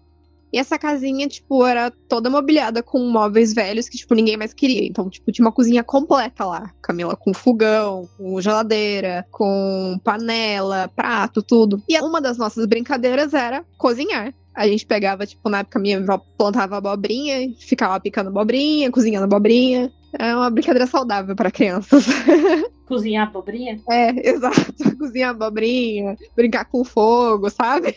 E 0.52 0.58
essa 0.58 0.78
casinha, 0.78 1.26
tipo, 1.30 1.66
era 1.66 1.90
toda 2.10 2.30
mobiliada 2.30 2.84
com 2.84 3.00
móveis 3.10 3.54
velhos 3.54 3.88
que, 3.88 3.98
tipo, 3.98 4.14
ninguém 4.14 4.36
mais 4.36 4.54
queria. 4.54 4.86
Então, 4.86 5.10
tipo, 5.10 5.32
tinha 5.32 5.46
uma 5.46 5.54
cozinha 5.54 5.82
completa 5.82 6.44
lá, 6.44 6.74
Camila, 6.82 7.16
com 7.16 7.34
fogão, 7.34 8.10
com 8.18 8.42
geladeira, 8.42 9.26
com 9.32 9.98
panela, 10.04 10.92
prato, 10.94 11.42
tudo. 11.42 11.82
E 11.88 11.98
uma 12.02 12.20
das 12.20 12.38
nossas 12.38 12.66
brincadeiras 12.66 13.34
era 13.34 13.64
cozinhar. 13.78 14.34
A 14.60 14.68
gente 14.68 14.86
pegava, 14.86 15.26
tipo, 15.26 15.48
na 15.48 15.60
época 15.60 15.80
minha 15.80 16.00
avó 16.00 16.22
plantava 16.38 16.76
abobrinha, 16.76 17.50
ficava 17.58 17.98
picando 17.98 18.28
abobrinha, 18.28 18.92
cozinhando 18.92 19.24
abobrinha. 19.24 19.90
É 20.12 20.36
uma 20.36 20.50
brincadeira 20.50 20.86
saudável 20.86 21.34
para 21.34 21.50
crianças. 21.50 22.06
Cozinhar 22.86 23.30
abobrinha? 23.30 23.80
É, 23.90 24.30
exato. 24.30 24.74
Cozinhar 25.00 25.30
abobrinha, 25.30 26.18
brincar 26.36 26.66
com 26.66 26.84
fogo, 26.84 27.50
sabe? 27.50 27.96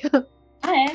Ah, 0.62 0.72
é? 0.72 0.94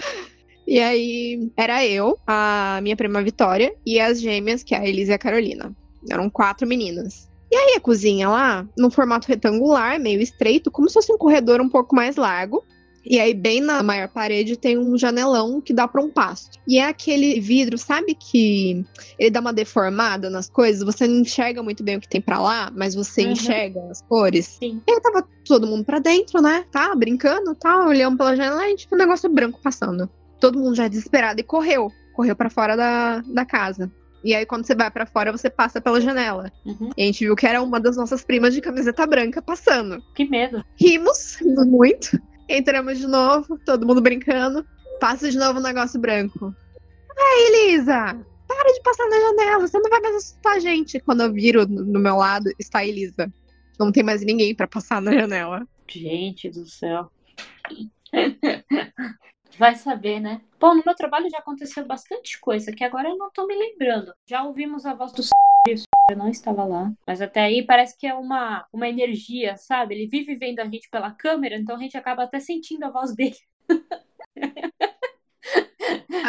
E 0.65 0.79
aí 0.79 1.51
era 1.57 1.85
eu, 1.85 2.17
a 2.25 2.79
minha 2.81 2.95
prima 2.95 3.21
Vitória 3.21 3.75
e 3.85 3.99
as 3.99 4.21
gêmeas, 4.21 4.63
que 4.63 4.73
é 4.73 4.77
a 4.77 4.87
Elisa 4.87 5.11
e 5.11 5.15
a 5.15 5.19
Carolina. 5.19 5.75
Eram 6.09 6.29
quatro 6.29 6.65
meninas. 6.65 7.29
E 7.51 7.55
aí 7.57 7.75
a 7.75 7.81
cozinha 7.81 8.29
lá, 8.29 8.65
num 8.77 8.89
formato 8.89 9.27
retangular, 9.27 9.99
meio 9.99 10.21
estreito, 10.21 10.71
como 10.71 10.87
se 10.87 10.93
fosse 10.93 11.11
um 11.11 11.17
corredor 11.17 11.59
um 11.59 11.67
pouco 11.67 11.93
mais 11.93 12.15
largo. 12.15 12.63
E 13.09 13.19
aí, 13.19 13.33
bem 13.33 13.61
na 13.61 13.81
maior 13.81 14.07
parede, 14.09 14.57
tem 14.57 14.77
um 14.77 14.97
janelão 14.97 15.61
que 15.61 15.73
dá 15.73 15.87
para 15.87 16.01
um 16.01 16.09
pasto. 16.09 16.59
E 16.67 16.77
é 16.77 16.83
aquele 16.87 17.39
vidro, 17.39 17.77
sabe 17.77 18.13
que 18.15 18.83
ele 19.17 19.29
dá 19.31 19.39
uma 19.39 19.53
deformada 19.53 20.29
nas 20.29 20.49
coisas? 20.49 20.83
Você 20.83 21.07
não 21.07 21.21
enxerga 21.21 21.63
muito 21.63 21.83
bem 21.83 21.97
o 21.97 22.01
que 22.01 22.09
tem 22.09 22.19
para 22.21 22.39
lá, 22.39 22.71
mas 22.75 22.93
você 22.95 23.23
Uhum. 23.23 23.31
enxerga 23.31 23.79
as 23.89 24.01
cores. 24.01 24.57
Sim. 24.59 24.81
E 24.87 24.91
aí 24.91 25.01
tava 25.01 25.25
todo 25.45 25.65
mundo 25.67 25.85
pra 25.85 25.99
dentro, 25.99 26.41
né? 26.41 26.65
Tá, 26.71 26.93
brincando, 26.95 27.55
tá, 27.55 27.85
olhando 27.87 28.17
pela 28.17 28.35
janela 28.35 28.67
e 28.69 28.75
tipo, 28.75 28.95
um 28.95 28.97
negócio 28.97 29.29
branco 29.29 29.59
passando. 29.63 30.09
Todo 30.39 30.59
mundo 30.59 30.75
já 30.75 30.87
desesperado 30.87 31.39
e 31.39 31.43
correu. 31.43 31.89
Correu 32.13 32.35
pra 32.35 32.49
fora 32.49 32.75
da, 32.75 33.21
da 33.21 33.45
casa. 33.45 33.91
E 34.23 34.33
aí, 34.35 34.45
quando 34.45 34.65
você 34.65 34.75
vai 34.75 34.91
pra 34.91 35.05
fora, 35.05 35.31
você 35.31 35.49
passa 35.49 35.79
pela 35.79 36.01
janela. 36.01 36.51
Uhum. 36.65 36.89
E 36.97 37.03
a 37.03 37.05
gente 37.05 37.23
viu 37.23 37.35
que 37.35 37.47
era 37.47 37.61
uma 37.61 37.79
das 37.79 37.95
nossas 37.95 38.23
primas 38.23 38.53
de 38.53 38.59
camiseta 38.61 39.05
branca 39.07 39.41
passando. 39.41 40.03
Que 40.15 40.25
medo. 40.27 40.63
Rimos, 40.75 41.35
rimos 41.39 41.65
muito. 41.67 42.19
Entramos 42.49 42.97
de 42.97 43.07
novo, 43.07 43.57
todo 43.65 43.85
mundo 43.85 44.01
brincando. 44.01 44.65
Passa 44.99 45.29
de 45.29 45.37
novo 45.37 45.59
o 45.59 45.63
negócio 45.63 45.99
branco. 45.99 46.55
Ai, 47.17 47.47
Elisa! 47.47 48.25
Para 48.47 48.73
de 48.73 48.81
passar 48.81 49.07
na 49.09 49.19
janela, 49.19 49.67
você 49.67 49.77
não 49.79 49.89
vai 49.89 49.99
mais 49.99 50.15
assustar 50.15 50.53
a 50.53 50.59
gente. 50.59 50.99
Quando 50.99 51.21
eu 51.21 51.33
viro 51.33 51.67
no 51.67 51.99
meu 51.99 52.15
lado, 52.15 52.49
está 52.57 52.79
a 52.79 52.85
Elisa. 52.85 53.31
Não 53.77 53.91
tem 53.91 54.03
mais 54.03 54.23
ninguém 54.23 54.55
pra 54.55 54.67
passar 54.67 55.01
na 55.01 55.11
janela. 55.11 55.67
Gente 55.87 56.49
do 56.49 56.65
céu. 56.65 57.11
Vai 59.59 59.75
saber, 59.75 60.19
né? 60.19 60.41
Bom, 60.59 60.75
no 60.75 60.83
meu 60.85 60.95
trabalho 60.95 61.29
já 61.29 61.39
aconteceu 61.39 61.85
bastante 61.85 62.39
coisa 62.39 62.71
que 62.71 62.83
agora 62.83 63.09
eu 63.09 63.17
não 63.17 63.31
tô 63.31 63.47
me 63.47 63.55
lembrando. 63.55 64.13
Já 64.25 64.43
ouvimos 64.43 64.85
a 64.85 64.93
voz 64.93 65.11
do 65.11 65.21
s... 65.21 65.31
eu 66.09 66.17
não 66.17 66.29
estava 66.29 66.63
lá. 66.63 66.91
Mas 67.05 67.21
até 67.21 67.41
aí 67.41 67.65
parece 67.65 67.97
que 67.97 68.07
é 68.07 68.13
uma, 68.13 68.65
uma 68.71 68.87
energia, 68.87 69.57
sabe? 69.57 69.95
Ele 69.95 70.07
vive 70.07 70.35
vendo 70.35 70.59
a 70.59 70.65
gente 70.65 70.89
pela 70.89 71.11
câmera, 71.11 71.57
então 71.57 71.75
a 71.75 71.79
gente 71.79 71.97
acaba 71.97 72.23
até 72.23 72.39
sentindo 72.39 72.85
a 72.85 72.89
voz 72.89 73.13
dele. 73.13 73.35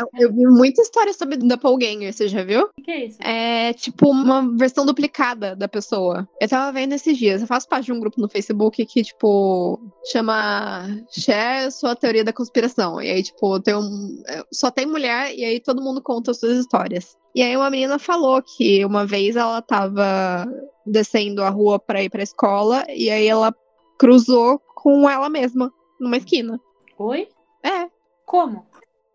Eu 0.19 0.33
vi 0.33 0.47
muita 0.47 0.83
história 0.83 1.13
sobre 1.13 1.37
Doppelganger, 1.37 2.13
você 2.13 2.29
já 2.29 2.43
viu? 2.43 2.69
O 2.79 2.83
que 2.83 2.91
é 2.91 3.05
isso? 3.07 3.19
É 3.23 3.73
tipo 3.73 4.11
uma 4.11 4.57
versão 4.57 4.85
duplicada 4.85 5.55
da 5.55 5.69
pessoa. 5.69 6.29
Eu 6.41 6.49
tava 6.49 6.73
vendo 6.73 6.95
esses 6.95 7.17
dias. 7.17 7.41
Eu 7.41 7.47
faço 7.47 7.69
parte 7.69 7.87
de 7.87 7.93
um 7.93 8.01
grupo 8.01 8.21
no 8.21 8.29
Facebook 8.29 8.85
que, 8.85 9.03
tipo, 9.03 9.81
chama 10.11 10.87
Share 11.11 11.71
Sua 11.71 11.95
Teoria 11.97 12.25
da 12.25 12.33
Conspiração. 12.33 13.01
E 13.01 13.11
aí, 13.11 13.23
tipo, 13.23 13.61
tem 13.61 13.75
um. 13.75 14.23
Só 14.53 14.71
tem 14.71 14.87
mulher, 14.87 15.35
e 15.35 15.45
aí 15.45 15.61
todo 15.61 15.83
mundo 15.83 16.03
conta 16.03 16.35
suas 16.35 16.59
histórias. 16.59 17.17
E 17.35 17.43
aí 17.43 17.57
uma 17.57 17.71
menina 17.71 17.99
falou 17.99 18.43
que 18.43 18.85
uma 18.85 19.07
vez 19.07 19.37
ela 19.37 19.61
tava 19.63 20.47
descendo 20.87 21.43
a 21.43 21.51
rua 21.51 21.79
pra 21.79 22.03
ir 22.03 22.11
pra 22.11 22.23
escola, 22.23 22.85
e 22.89 23.11
aí 23.11 23.27
ela 23.27 23.55
cruzou 23.99 24.61
com 24.75 25.09
ela 25.09 25.29
mesma, 25.29 25.73
numa 26.01 26.17
esquina. 26.17 26.61
Oi? 26.99 27.29
É. 27.63 27.89
Como? 28.25 28.67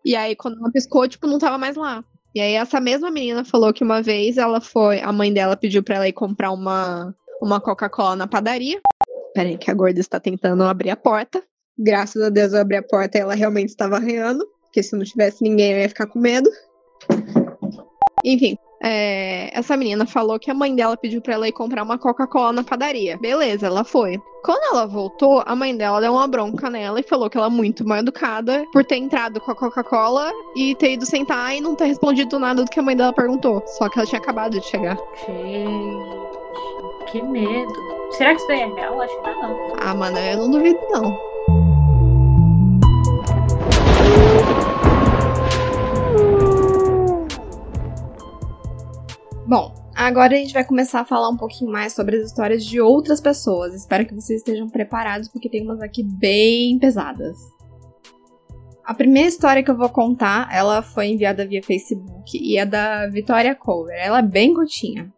E 0.04 0.14
aí, 0.14 0.36
quando 0.36 0.58
ela 0.58 0.70
piscou, 0.70 1.08
tipo, 1.08 1.26
não 1.26 1.38
tava 1.38 1.56
mais 1.56 1.76
lá. 1.76 2.04
E 2.34 2.40
aí, 2.40 2.54
essa 2.54 2.80
mesma 2.80 3.10
menina 3.10 3.44
falou 3.44 3.72
que 3.72 3.82
uma 3.82 4.02
vez 4.02 4.36
ela 4.36 4.60
foi. 4.60 5.00
A 5.00 5.12
mãe 5.12 5.32
dela 5.32 5.56
pediu 5.56 5.82
pra 5.82 5.96
ela 5.96 6.08
ir 6.08 6.12
comprar 6.12 6.50
uma, 6.50 7.14
uma 7.40 7.60
Coca-Cola 7.60 8.16
na 8.16 8.26
padaria. 8.26 8.80
Peraí, 9.34 9.56
que 9.56 9.70
a 9.70 9.74
gorda 9.74 10.00
está 10.00 10.20
tentando 10.20 10.62
abrir 10.64 10.90
a 10.90 10.96
porta. 10.96 11.42
Graças 11.78 12.22
a 12.22 12.28
Deus 12.28 12.52
eu 12.52 12.60
abri 12.60 12.76
a 12.76 12.82
porta 12.82 13.18
e 13.18 13.20
ela 13.20 13.34
realmente 13.34 13.70
estava 13.70 13.96
arranhando. 13.96 14.46
Porque 14.64 14.82
se 14.82 14.96
não 14.96 15.04
tivesse 15.04 15.42
ninguém, 15.42 15.72
eu 15.72 15.78
ia 15.78 15.88
ficar 15.88 16.06
com 16.06 16.18
medo. 16.18 16.50
Enfim, 18.24 18.56
é, 18.86 19.50
essa 19.58 19.78
menina 19.78 20.04
falou 20.04 20.38
que 20.38 20.50
a 20.50 20.54
mãe 20.54 20.74
dela 20.76 20.94
pediu 20.94 21.22
pra 21.22 21.32
ela 21.32 21.48
ir 21.48 21.52
comprar 21.52 21.82
uma 21.82 21.96
Coca-Cola 21.96 22.52
na 22.52 22.62
padaria. 22.62 23.16
Beleza, 23.16 23.66
ela 23.66 23.82
foi. 23.82 24.20
Quando 24.44 24.62
ela 24.74 24.86
voltou, 24.86 25.42
a 25.46 25.56
mãe 25.56 25.74
dela 25.74 26.02
deu 26.02 26.12
uma 26.12 26.28
bronca 26.28 26.68
nela 26.68 27.00
e 27.00 27.02
falou 27.02 27.30
que 27.30 27.38
ela 27.38 27.46
é 27.46 27.50
muito 27.50 27.82
mal 27.88 27.98
educada 27.98 28.62
por 28.70 28.84
ter 28.84 28.96
entrado 28.96 29.40
com 29.40 29.50
a 29.50 29.54
Coca-Cola 29.54 30.30
e 30.54 30.74
ter 30.74 30.92
ido 30.92 31.06
sentar 31.06 31.56
e 31.56 31.62
não 31.62 31.74
ter 31.74 31.86
respondido 31.86 32.38
nada 32.38 32.62
do 32.62 32.70
que 32.70 32.78
a 32.78 32.82
mãe 32.82 32.94
dela 32.94 33.10
perguntou. 33.10 33.62
Só 33.66 33.88
que 33.88 33.98
ela 33.98 34.06
tinha 34.06 34.20
acabado 34.20 34.60
de 34.60 34.66
chegar. 34.66 34.98
Gente, 35.26 37.10
que 37.10 37.22
medo. 37.22 37.72
Será 38.10 38.34
que 38.34 38.40
isso 38.40 38.48
daí 38.48 38.60
é 38.60 38.66
real? 38.66 39.00
Acho 39.00 39.22
que 39.22 39.30
não. 39.30 39.72
Ah, 39.80 39.94
mano, 39.94 40.18
eu 40.18 40.36
não 40.36 40.50
duvido, 40.50 40.78
não. 40.90 41.33
Bom, 49.46 49.74
agora 49.94 50.34
a 50.34 50.38
gente 50.38 50.54
vai 50.54 50.64
começar 50.64 51.00
a 51.00 51.04
falar 51.04 51.28
um 51.28 51.36
pouquinho 51.36 51.70
mais 51.70 51.92
sobre 51.92 52.16
as 52.16 52.24
histórias 52.24 52.64
de 52.64 52.80
outras 52.80 53.20
pessoas. 53.20 53.74
Espero 53.74 54.06
que 54.06 54.14
vocês 54.14 54.40
estejam 54.40 54.70
preparados, 54.70 55.28
porque 55.28 55.50
tem 55.50 55.62
umas 55.62 55.82
aqui 55.82 56.02
bem 56.02 56.78
pesadas. 56.78 57.36
A 58.82 58.94
primeira 58.94 59.28
história 59.28 59.62
que 59.62 59.70
eu 59.70 59.76
vou 59.76 59.90
contar, 59.90 60.48
ela 60.50 60.80
foi 60.80 61.08
enviada 61.08 61.46
via 61.46 61.62
Facebook 61.62 62.38
e 62.38 62.56
é 62.56 62.64
da 62.64 63.06
Vitória 63.08 63.54
Cover. 63.54 63.94
Ela 63.94 64.20
é 64.20 64.22
bem 64.22 64.54
curtinha. 64.54 65.12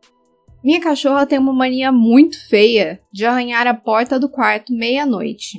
Minha 0.63 0.81
cachorra 0.81 1.25
tem 1.25 1.39
uma 1.39 1.53
mania 1.53 1.93
muito 1.93 2.49
feia 2.49 3.01
de 3.13 3.25
arranhar 3.25 3.69
a 3.69 3.75
porta 3.75 4.19
do 4.19 4.29
quarto 4.29 4.73
meia-noite. 4.73 5.59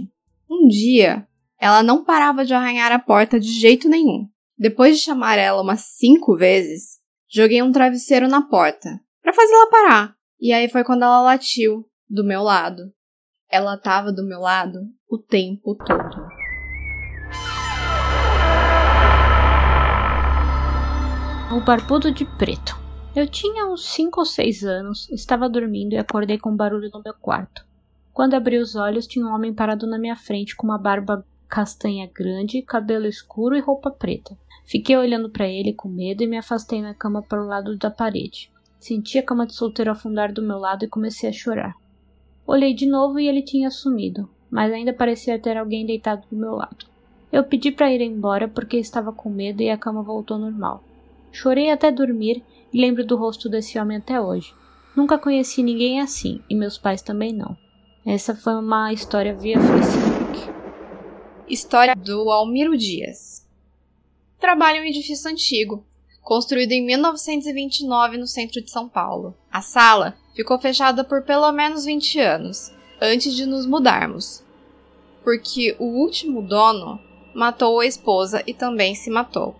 Um 0.49 0.67
dia, 0.67 1.25
ela 1.57 1.81
não 1.81 2.03
parava 2.03 2.43
de 2.43 2.53
arranhar 2.53 2.91
a 2.91 2.99
porta 2.99 3.39
de 3.39 3.49
jeito 3.49 3.87
nenhum. 3.87 4.27
Depois 4.57 4.97
de 4.97 5.03
chamar 5.03 5.37
ela 5.37 5.61
umas 5.61 5.81
cinco 5.97 6.35
vezes, 6.35 6.96
Joguei 7.29 7.61
um 7.61 7.73
travesseiro 7.73 8.29
na 8.29 8.41
porta 8.41 9.01
para 9.21 9.33
fazer 9.33 9.51
ela 9.51 9.69
parar. 9.69 10.15
E 10.39 10.53
aí 10.53 10.69
foi 10.69 10.85
quando 10.85 11.03
ela 11.03 11.19
latiu 11.19 11.85
do 12.09 12.23
meu 12.23 12.41
lado. 12.41 12.83
Ela 13.51 13.77
tava 13.77 14.13
do 14.13 14.25
meu 14.25 14.39
lado 14.39 14.79
o 15.09 15.17
tempo 15.17 15.75
todo. 15.75 16.25
O 21.53 21.59
barbudo 21.65 22.13
de 22.13 22.23
preto. 22.37 22.79
Eu 23.13 23.27
tinha 23.27 23.67
uns 23.67 23.89
5 23.89 24.21
ou 24.21 24.25
6 24.25 24.63
anos, 24.63 25.09
estava 25.09 25.49
dormindo 25.49 25.93
e 25.93 25.97
acordei 25.97 26.37
com 26.37 26.51
um 26.51 26.55
barulho 26.55 26.89
no 26.93 27.01
meu 27.03 27.13
quarto. 27.13 27.65
Quando 28.13 28.35
abri 28.35 28.57
os 28.57 28.73
olhos, 28.77 29.05
tinha 29.05 29.25
um 29.25 29.33
homem 29.33 29.53
parado 29.53 29.85
na 29.85 29.99
minha 29.99 30.15
frente 30.15 30.55
com 30.55 30.65
uma 30.65 30.77
barba 30.77 31.25
castanha 31.47 32.09
grande, 32.13 32.61
cabelo 32.61 33.05
escuro 33.05 33.55
e 33.55 33.59
roupa 33.59 33.89
preta. 33.89 34.37
Fiquei 34.65 34.97
olhando 34.97 35.29
para 35.29 35.47
ele 35.47 35.73
com 35.73 35.87
medo 35.87 36.23
e 36.23 36.27
me 36.27 36.37
afastei 36.37 36.81
na 36.81 36.93
cama 36.93 37.21
para 37.21 37.41
o 37.41 37.47
lado 37.47 37.77
da 37.77 37.89
parede. 37.89 38.51
Senti 38.79 39.17
a 39.17 39.23
cama 39.23 39.47
de 39.47 39.55
solteiro 39.55 39.91
afundar 39.91 40.31
do 40.31 40.41
meu 40.41 40.57
lado 40.57 40.83
e 40.85 40.89
comecei 40.89 41.29
a 41.29 41.33
chorar. 41.33 41.75
Olhei 42.45 42.73
de 42.73 42.85
novo 42.85 43.19
e 43.19 43.27
ele 43.27 43.41
tinha 43.41 43.71
sumido, 43.71 44.29
mas 44.51 44.71
ainda 44.71 44.93
parecia 44.93 45.39
ter 45.39 45.57
alguém 45.57 45.85
deitado 45.85 46.23
do 46.29 46.35
meu 46.35 46.53
lado. 46.53 46.85
Eu 47.31 47.43
pedi 47.43 47.71
para 47.71 47.91
ir 47.91 48.01
embora 48.01 48.47
porque 48.47 48.77
estava 48.77 49.11
com 49.11 49.29
medo 49.29 49.61
e 49.61 49.69
a 49.69 49.77
cama 49.77 50.01
voltou 50.01 50.37
normal. 50.37 50.83
Chorei 51.31 51.71
até 51.71 51.91
dormir 51.91 52.43
e 52.73 52.79
lembro 52.79 53.05
do 53.05 53.17
rosto 53.17 53.49
desse 53.49 53.79
homem 53.79 53.97
até 53.97 54.19
hoje. 54.19 54.53
Nunca 54.95 55.17
conheci 55.17 55.61
ninguém 55.61 55.99
assim 55.99 56.41
e 56.49 56.55
meus 56.55 56.77
pais 56.77 57.01
também 57.01 57.33
não. 57.33 57.55
Essa 58.05 58.33
foi 58.33 58.55
uma 58.55 58.93
história 58.93 59.33
via 59.33 59.59
Facebook. 59.59 60.16
História 61.49 61.95
do 61.95 62.29
Almiro 62.29 62.77
Dias 62.77 63.47
trabalha 64.37 64.77
em 64.77 64.81
um 64.81 64.85
edifício 64.85 65.31
antigo, 65.31 65.85
construído 66.21 66.73
em 66.73 66.85
1929 66.85 68.17
no 68.17 68.27
centro 68.27 68.61
de 68.61 68.69
São 68.69 68.89
Paulo. 68.89 69.33
A 69.49 69.61
sala 69.61 70.17
ficou 70.35 70.59
fechada 70.59 71.05
por 71.05 71.23
pelo 71.23 71.49
menos 71.53 71.85
20 71.85 72.19
anos, 72.19 72.71
antes 73.01 73.33
de 73.33 73.45
nos 73.45 73.65
mudarmos, 73.65 74.43
porque 75.23 75.75
o 75.79 75.85
último 75.85 76.41
dono 76.41 76.99
matou 77.33 77.79
a 77.79 77.85
esposa 77.85 78.43
e 78.45 78.53
também 78.53 78.93
se 78.93 79.09
matou. 79.09 79.55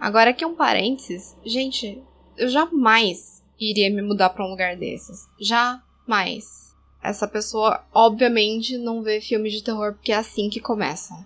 Agora 0.00 0.30
aqui 0.30 0.46
um 0.46 0.54
parênteses, 0.54 1.36
gente, 1.44 2.02
eu 2.38 2.48
jamais 2.48 3.44
iria 3.60 3.90
me 3.90 4.00
mudar 4.00 4.30
para 4.30 4.46
um 4.46 4.50
lugar 4.50 4.74
desses. 4.74 5.28
Jamais. 5.38 6.69
Essa 7.02 7.26
pessoa 7.26 7.84
obviamente 7.92 8.76
não 8.76 9.02
vê 9.02 9.20
filmes 9.20 9.52
de 9.52 9.62
terror 9.62 9.94
porque 9.94 10.12
é 10.12 10.16
assim 10.16 10.50
que 10.50 10.60
começam. 10.60 11.24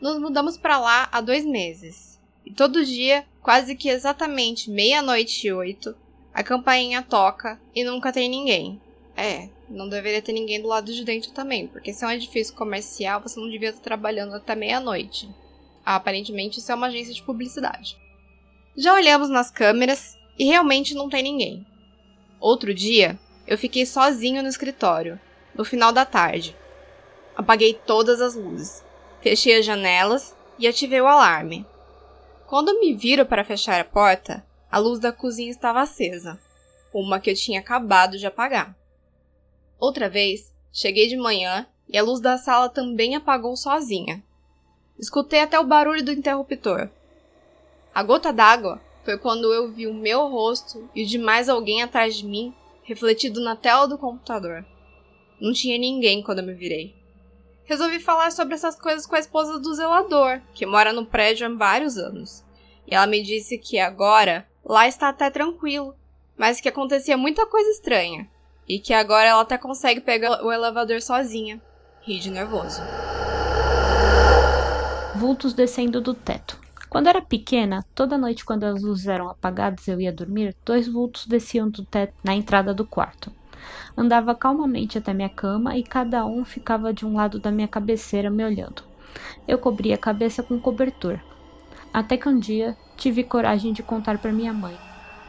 Nos 0.00 0.18
mudamos 0.18 0.56
para 0.56 0.78
lá 0.78 1.08
há 1.12 1.20
dois 1.20 1.44
meses. 1.44 2.18
E 2.44 2.52
todo 2.52 2.84
dia, 2.84 3.26
quase 3.42 3.74
que 3.74 3.88
exatamente 3.88 4.70
meia-noite 4.70 5.46
e 5.46 5.52
oito, 5.52 5.94
a 6.32 6.42
campainha 6.42 7.02
toca 7.02 7.60
e 7.74 7.82
nunca 7.82 8.12
tem 8.12 8.28
ninguém. 8.28 8.80
É, 9.16 9.48
não 9.68 9.88
deveria 9.88 10.22
ter 10.22 10.32
ninguém 10.32 10.60
do 10.60 10.68
lado 10.68 10.92
de 10.92 11.04
dentro 11.04 11.32
também, 11.32 11.66
porque 11.66 11.92
se 11.92 12.04
é 12.04 12.06
um 12.06 12.10
edifício 12.10 12.54
comercial, 12.54 13.20
você 13.20 13.40
não 13.40 13.48
devia 13.48 13.70
estar 13.70 13.82
trabalhando 13.82 14.34
até 14.34 14.54
meia-noite. 14.54 15.28
aparentemente, 15.84 16.58
isso 16.58 16.70
é 16.70 16.74
uma 16.74 16.88
agência 16.88 17.14
de 17.14 17.22
publicidade. 17.22 17.96
Já 18.76 18.92
olhamos 18.92 19.30
nas 19.30 19.50
câmeras 19.50 20.16
e 20.38 20.44
realmente 20.44 20.94
não 20.94 21.08
tem 21.08 21.22
ninguém. 21.22 21.66
Outro 22.38 22.74
dia, 22.74 23.18
eu 23.46 23.56
fiquei 23.56 23.86
sozinho 23.86 24.42
no 24.42 24.48
escritório, 24.48 25.20
no 25.54 25.64
final 25.64 25.92
da 25.92 26.04
tarde. 26.04 26.56
Apaguei 27.36 27.74
todas 27.74 28.20
as 28.20 28.34
luzes 28.34 28.84
fechei 29.26 29.58
as 29.58 29.66
janelas 29.66 30.36
e 30.56 30.68
ativei 30.68 31.00
o 31.00 31.06
alarme. 31.08 31.66
Quando 32.46 32.78
me 32.78 32.94
viro 32.94 33.26
para 33.26 33.42
fechar 33.42 33.80
a 33.80 33.84
porta, 33.84 34.46
a 34.70 34.78
luz 34.78 35.00
da 35.00 35.10
cozinha 35.10 35.50
estava 35.50 35.80
acesa, 35.80 36.38
uma 36.94 37.18
que 37.18 37.30
eu 37.30 37.34
tinha 37.34 37.58
acabado 37.58 38.18
de 38.18 38.24
apagar. 38.24 38.76
Outra 39.80 40.08
vez, 40.08 40.54
cheguei 40.72 41.08
de 41.08 41.16
manhã 41.16 41.66
e 41.88 41.98
a 41.98 42.04
luz 42.04 42.20
da 42.20 42.38
sala 42.38 42.68
também 42.68 43.16
apagou 43.16 43.56
sozinha. 43.56 44.22
Escutei 44.96 45.40
até 45.40 45.58
o 45.58 45.66
barulho 45.66 46.04
do 46.04 46.12
interruptor. 46.12 46.88
A 47.92 48.02
gota 48.04 48.32
d'água 48.32 48.80
foi 49.04 49.18
quando 49.18 49.52
eu 49.52 49.72
vi 49.72 49.88
o 49.88 49.94
meu 49.94 50.28
rosto 50.28 50.88
e 50.94 51.02
o 51.02 51.06
de 51.06 51.18
mais 51.18 51.48
alguém 51.48 51.82
atrás 51.82 52.14
de 52.14 52.24
mim 52.24 52.54
refletido 52.86 53.40
na 53.40 53.54
tela 53.54 53.86
do 53.86 53.98
computador. 53.98 54.64
Não 55.40 55.52
tinha 55.52 55.76
ninguém 55.76 56.22
quando 56.22 56.38
eu 56.38 56.46
me 56.46 56.54
virei 56.54 56.94
resolvi 57.66 57.98
falar 57.98 58.30
sobre 58.32 58.54
essas 58.54 58.76
coisas 58.80 59.04
com 59.04 59.16
a 59.16 59.18
esposa 59.18 59.58
do 59.58 59.74
zelador, 59.74 60.40
que 60.54 60.64
mora 60.64 60.92
no 60.92 61.04
prédio 61.04 61.46
há 61.46 61.50
vários 61.50 61.98
anos. 61.98 62.44
E 62.86 62.94
ela 62.94 63.06
me 63.06 63.22
disse 63.22 63.58
que 63.58 63.78
agora 63.78 64.46
lá 64.64 64.86
está 64.88 65.08
até 65.08 65.28
tranquilo, 65.28 65.94
mas 66.38 66.60
que 66.60 66.68
acontecia 66.68 67.16
muita 67.16 67.44
coisa 67.46 67.68
estranha. 67.70 68.28
E 68.68 68.78
que 68.78 68.92
agora 68.92 69.28
ela 69.28 69.42
até 69.42 69.58
consegue 69.58 70.00
pegar 70.00 70.44
o 70.44 70.52
elevador 70.52 71.02
sozinha. 71.02 71.60
Ri 72.02 72.18
de 72.18 72.30
nervoso. 72.30 72.80
Vultos 75.14 75.52
descendo 75.52 76.00
do 76.00 76.14
teto. 76.14 76.65
Quando 76.88 77.08
era 77.08 77.20
pequena, 77.20 77.84
toda 77.94 78.16
noite 78.16 78.44
quando 78.44 78.64
as 78.64 78.82
luzes 78.82 79.06
eram 79.06 79.28
apagadas 79.28 79.86
e 79.86 79.90
eu 79.90 80.00
ia 80.00 80.12
dormir, 80.12 80.54
dois 80.64 80.86
vultos 80.86 81.26
desciam 81.26 81.68
do 81.68 81.84
teto 81.84 82.14
na 82.22 82.34
entrada 82.34 82.72
do 82.72 82.86
quarto. 82.86 83.32
Andava 83.96 84.34
calmamente 84.34 84.98
até 84.98 85.12
minha 85.12 85.28
cama 85.28 85.76
e 85.76 85.82
cada 85.82 86.24
um 86.24 86.44
ficava 86.44 86.92
de 86.92 87.04
um 87.04 87.14
lado 87.14 87.38
da 87.38 87.50
minha 87.50 87.66
cabeceira 87.66 88.30
me 88.30 88.44
olhando. 88.44 88.82
Eu 89.48 89.58
cobria 89.58 89.94
a 89.94 89.98
cabeça 89.98 90.42
com 90.42 90.60
cobertor. 90.60 91.18
Até 91.92 92.16
que 92.16 92.28
um 92.28 92.38
dia 92.38 92.76
tive 92.96 93.24
coragem 93.24 93.72
de 93.72 93.82
contar 93.82 94.18
para 94.18 94.32
minha 94.32 94.52
mãe. 94.52 94.76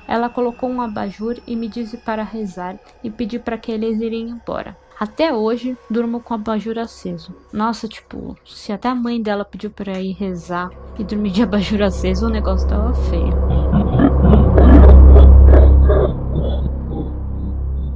Ela 0.07 0.29
colocou 0.29 0.69
um 0.69 0.81
abajur 0.81 1.37
e 1.47 1.55
me 1.55 1.67
disse 1.67 1.97
para 1.97 2.23
rezar 2.23 2.77
e 3.03 3.09
pedir 3.09 3.39
para 3.39 3.57
que 3.57 3.71
eles 3.71 3.99
irem 3.99 4.29
embora. 4.29 4.77
Até 4.99 5.31
hoje, 5.31 5.77
durmo 5.87 6.19
com 6.19 6.33
o 6.33 6.37
abajur 6.37 6.79
aceso. 6.79 7.31
Nossa, 7.53 7.87
tipo, 7.87 8.35
se 8.43 8.71
até 8.71 8.89
a 8.89 8.95
mãe 8.95 9.21
dela 9.21 9.45
pediu 9.45 9.69
pra 9.69 10.01
ir 10.01 10.13
rezar 10.13 10.71
e 10.97 11.03
dormir 11.03 11.29
de 11.29 11.43
abajur 11.43 11.83
aceso, 11.83 12.25
o 12.25 12.29
negócio 12.29 12.67
tava 12.67 12.95
feio. 12.95 13.31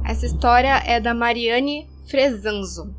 Essa 0.04 0.26
história 0.26 0.80
é 0.86 1.00
da 1.00 1.12
Mariane 1.12 1.90
Fresanzo. 2.06 2.94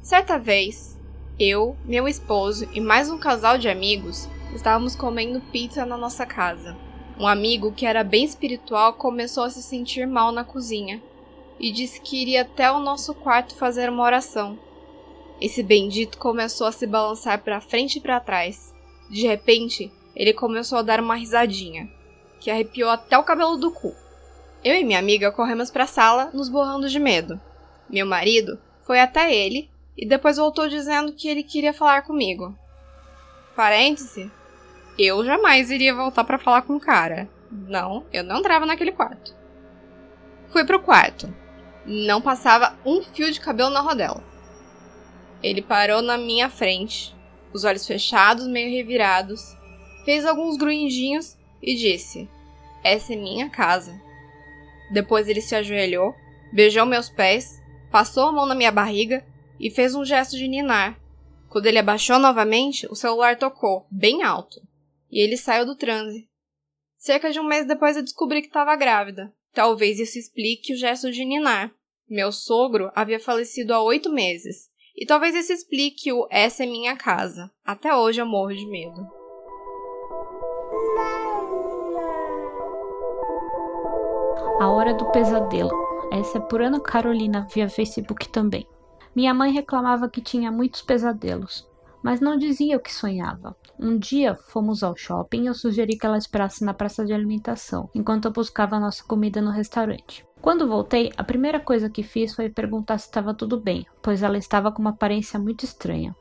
Certa 0.00 0.38
vez, 0.38 0.98
eu, 1.38 1.76
meu 1.84 2.08
esposo 2.08 2.66
e 2.72 2.80
mais 2.80 3.10
um 3.10 3.18
casal 3.18 3.58
de 3.58 3.68
amigos 3.68 4.26
estávamos 4.54 4.96
comendo 4.96 5.42
pizza 5.52 5.84
na 5.84 5.98
nossa 5.98 6.24
casa. 6.24 6.74
Um 7.20 7.26
amigo 7.26 7.72
que 7.72 7.84
era 7.84 8.02
bem 8.02 8.24
espiritual 8.24 8.94
começou 8.94 9.44
a 9.44 9.50
se 9.50 9.62
sentir 9.62 10.06
mal 10.06 10.32
na 10.32 10.44
cozinha 10.44 11.02
e 11.58 11.72
disse 11.72 12.00
que 12.00 12.20
iria 12.20 12.42
até 12.42 12.70
o 12.70 12.78
nosso 12.78 13.14
quarto 13.14 13.56
fazer 13.56 13.88
uma 13.88 14.02
oração. 14.02 14.58
Esse 15.40 15.62
bendito 15.62 16.18
começou 16.18 16.66
a 16.66 16.72
se 16.72 16.86
balançar 16.86 17.42
para 17.42 17.60
frente 17.60 17.96
e 17.96 18.00
para 18.00 18.20
trás. 18.20 18.74
De 19.10 19.26
repente, 19.26 19.92
ele 20.14 20.32
começou 20.32 20.78
a 20.78 20.82
dar 20.82 21.00
uma 21.00 21.14
risadinha, 21.14 21.88
que 22.40 22.50
arrepiou 22.50 22.90
até 22.90 23.18
o 23.18 23.24
cabelo 23.24 23.56
do 23.56 23.70
cu. 23.70 23.94
Eu 24.64 24.74
e 24.74 24.84
minha 24.84 24.98
amiga 24.98 25.30
corremos 25.30 25.70
para 25.70 25.84
a 25.84 25.86
sala, 25.88 26.30
nos 26.32 26.48
borrando 26.48 26.88
de 26.88 26.98
medo. 26.98 27.40
Meu 27.88 28.06
marido 28.06 28.58
foi 28.82 28.98
até 28.98 29.34
ele 29.34 29.70
e 29.96 30.06
depois 30.06 30.38
voltou 30.38 30.68
dizendo 30.68 31.12
que 31.12 31.28
ele 31.28 31.42
queria 31.42 31.72
falar 31.72 32.02
comigo. 32.02 32.56
Parêntese, 33.54 34.30
eu 34.98 35.24
jamais 35.24 35.70
iria 35.70 35.94
voltar 35.94 36.24
para 36.24 36.38
falar 36.38 36.62
com 36.62 36.76
o 36.76 36.80
cara. 36.80 37.28
Não, 37.50 38.04
eu 38.12 38.24
não 38.24 38.38
entrava 38.38 38.66
naquele 38.66 38.92
quarto. 38.92 39.34
Fui 40.48 40.64
pro 40.64 40.80
quarto. 40.80 41.32
Não 41.86 42.20
passava 42.20 42.76
um 42.84 43.00
fio 43.02 43.30
de 43.30 43.40
cabelo 43.40 43.70
na 43.70 43.80
rodela. 43.80 44.22
Ele 45.42 45.62
parou 45.62 46.02
na 46.02 46.18
minha 46.18 46.50
frente, 46.50 47.14
os 47.52 47.62
olhos 47.62 47.86
fechados, 47.86 48.48
meio 48.48 48.70
revirados, 48.70 49.56
fez 50.04 50.26
alguns 50.26 50.56
grunhidinhos 50.56 51.36
e 51.62 51.76
disse: 51.76 52.28
Essa 52.82 53.12
é 53.12 53.16
minha 53.16 53.48
casa. 53.48 53.94
Depois 54.92 55.28
ele 55.28 55.40
se 55.40 55.54
ajoelhou, 55.54 56.14
beijou 56.52 56.84
meus 56.84 57.08
pés, 57.08 57.62
passou 57.90 58.28
a 58.28 58.32
mão 58.32 58.46
na 58.46 58.54
minha 58.54 58.72
barriga 58.72 59.24
e 59.58 59.70
fez 59.70 59.94
um 59.94 60.04
gesto 60.04 60.36
de 60.36 60.48
ninar. 60.48 60.98
Quando 61.48 61.66
ele 61.66 61.78
abaixou 61.78 62.18
novamente, 62.18 62.86
o 62.90 62.94
celular 62.96 63.36
tocou, 63.36 63.86
bem 63.90 64.22
alto, 64.22 64.60
e 65.10 65.22
ele 65.22 65.36
saiu 65.36 65.64
do 65.64 65.76
transe. 65.76 66.28
Cerca 66.98 67.30
de 67.30 67.38
um 67.38 67.44
mês 67.44 67.66
depois 67.66 67.96
eu 67.96 68.02
descobri 68.02 68.42
que 68.42 68.48
estava 68.48 68.74
grávida. 68.74 69.32
Talvez 69.56 69.98
isso 69.98 70.18
explique 70.18 70.74
o 70.74 70.76
gesto 70.76 71.10
de 71.10 71.24
ninar. 71.24 71.72
Meu 72.06 72.30
sogro 72.30 72.90
havia 72.94 73.18
falecido 73.18 73.72
há 73.72 73.82
oito 73.82 74.12
meses. 74.12 74.68
E 74.94 75.06
talvez 75.06 75.34
isso 75.34 75.50
explique 75.50 76.12
o 76.12 76.28
Essa 76.30 76.64
é 76.64 76.66
minha 76.66 76.94
casa. 76.94 77.50
Até 77.64 77.96
hoje 77.96 78.20
eu 78.20 78.26
morro 78.26 78.54
de 78.54 78.66
medo. 78.66 79.00
A 84.60 84.68
Hora 84.68 84.92
do 84.92 85.10
Pesadelo. 85.10 85.72
Essa 86.12 86.36
é 86.36 86.40
por 86.42 86.60
Ana 86.60 86.78
Carolina 86.78 87.48
via 87.50 87.66
Facebook 87.66 88.28
também. 88.28 88.68
Minha 89.14 89.32
mãe 89.32 89.52
reclamava 89.52 90.06
que 90.06 90.20
tinha 90.20 90.52
muitos 90.52 90.82
pesadelos, 90.82 91.66
mas 92.06 92.20
não 92.20 92.38
dizia 92.38 92.76
o 92.76 92.80
que 92.80 92.94
sonhava. 92.94 93.56
Um 93.80 93.98
dia 93.98 94.36
fomos 94.36 94.84
ao 94.84 94.96
shopping 94.96 95.42
e 95.42 95.46
eu 95.48 95.54
sugeri 95.54 95.98
que 95.98 96.06
ela 96.06 96.16
esperasse 96.16 96.64
na 96.64 96.72
praça 96.72 97.04
de 97.04 97.12
alimentação, 97.12 97.90
enquanto 97.92 98.26
eu 98.26 98.30
buscava 98.30 98.78
nossa 98.78 99.02
comida 99.02 99.42
no 99.42 99.50
restaurante. 99.50 100.24
Quando 100.40 100.68
voltei, 100.68 101.12
a 101.16 101.24
primeira 101.24 101.58
coisa 101.58 101.90
que 101.90 102.04
fiz 102.04 102.32
foi 102.32 102.48
perguntar 102.48 102.98
se 102.98 103.06
estava 103.06 103.34
tudo 103.34 103.60
bem, 103.60 103.84
pois 104.00 104.22
ela 104.22 104.38
estava 104.38 104.70
com 104.70 104.80
uma 104.80 104.90
aparência 104.90 105.36
muito 105.36 105.64
estranha. 105.64 106.14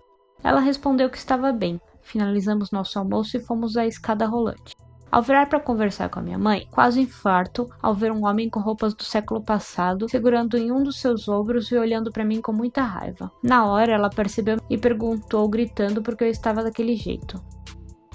Ela 0.44 0.60
respondeu 0.60 1.08
que 1.08 1.20
estava 1.20 1.52
bem. 1.52 1.80
Finalizamos 2.02 2.72
nosso 2.72 2.98
almoço 2.98 3.38
e 3.38 3.40
fomos 3.40 3.78
à 3.78 3.86
escada 3.86 4.26
rolante. 4.26 4.76
Ao 5.16 5.22
virar 5.22 5.46
para 5.46 5.62
conversar 5.62 6.10
com 6.10 6.20
a 6.20 6.22
minha 6.22 6.38
mãe, 6.38 6.68
quase 6.70 7.00
infarto 7.00 7.70
ao 7.82 7.96
ver 7.96 8.12
um 8.12 8.26
homem 8.26 8.50
com 8.50 8.60
roupas 8.60 8.94
do 8.94 9.06
século 9.06 9.42
passado 9.42 10.10
segurando 10.10 10.58
em 10.58 10.74
um 10.74 10.84
dos 10.84 11.00
seus 11.00 11.30
ombros 11.30 11.72
e 11.72 11.78
olhando 11.78 12.12
para 12.12 12.26
mim 12.26 12.42
com 12.42 12.52
muita 12.52 12.82
raiva. 12.82 13.32
Na 13.42 13.66
hora, 13.66 13.94
ela 13.94 14.10
percebeu 14.10 14.58
e 14.70 14.78
perguntou, 14.78 15.48
gritando 15.48 16.02
porque 16.02 16.26
eu 16.26 16.28
estava 16.28 16.62
daquele 16.62 16.98
jeito. 16.98 17.42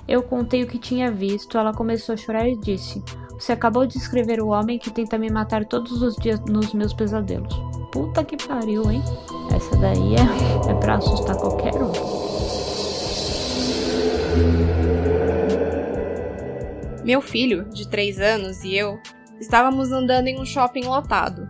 Eu 0.07 0.23
contei 0.23 0.63
o 0.63 0.67
que 0.67 0.79
tinha 0.79 1.11
visto, 1.11 1.57
ela 1.57 1.73
começou 1.73 2.13
a 2.13 2.19
chorar 2.19 2.47
e 2.47 2.61
disse: 2.61 3.03
Você 3.31 3.53
acabou 3.53 3.87
de 3.87 3.97
escrever 3.97 4.39
o 4.43 4.49
homem 4.49 4.79
que 4.79 4.91
tenta 4.91 5.17
me 5.17 5.31
matar 5.31 5.65
todos 5.65 6.03
os 6.03 6.17
dias 6.17 6.39
nos 6.41 6.75
meus 6.75 6.93
pesadelos. 6.93 7.59
Puta 7.93 8.23
que 8.23 8.37
pariu, 8.47 8.91
hein? 8.91 9.03
Essa 9.57 9.75
daí 9.79 10.17
é, 10.17 10.71
é 10.71 10.75
pra 10.75 10.97
assustar 10.97 11.37
qualquer 11.39 11.73
um. 11.83 11.93
Meu 17.05 17.21
filho, 17.21 17.69
de 17.71 17.89
3 17.89 18.21
anos, 18.21 18.63
e 18.63 18.77
eu 18.77 19.01
estávamos 19.41 19.91
andando 19.91 20.27
em 20.27 20.39
um 20.39 20.45
shopping 20.45 20.85
lotado. 20.85 21.47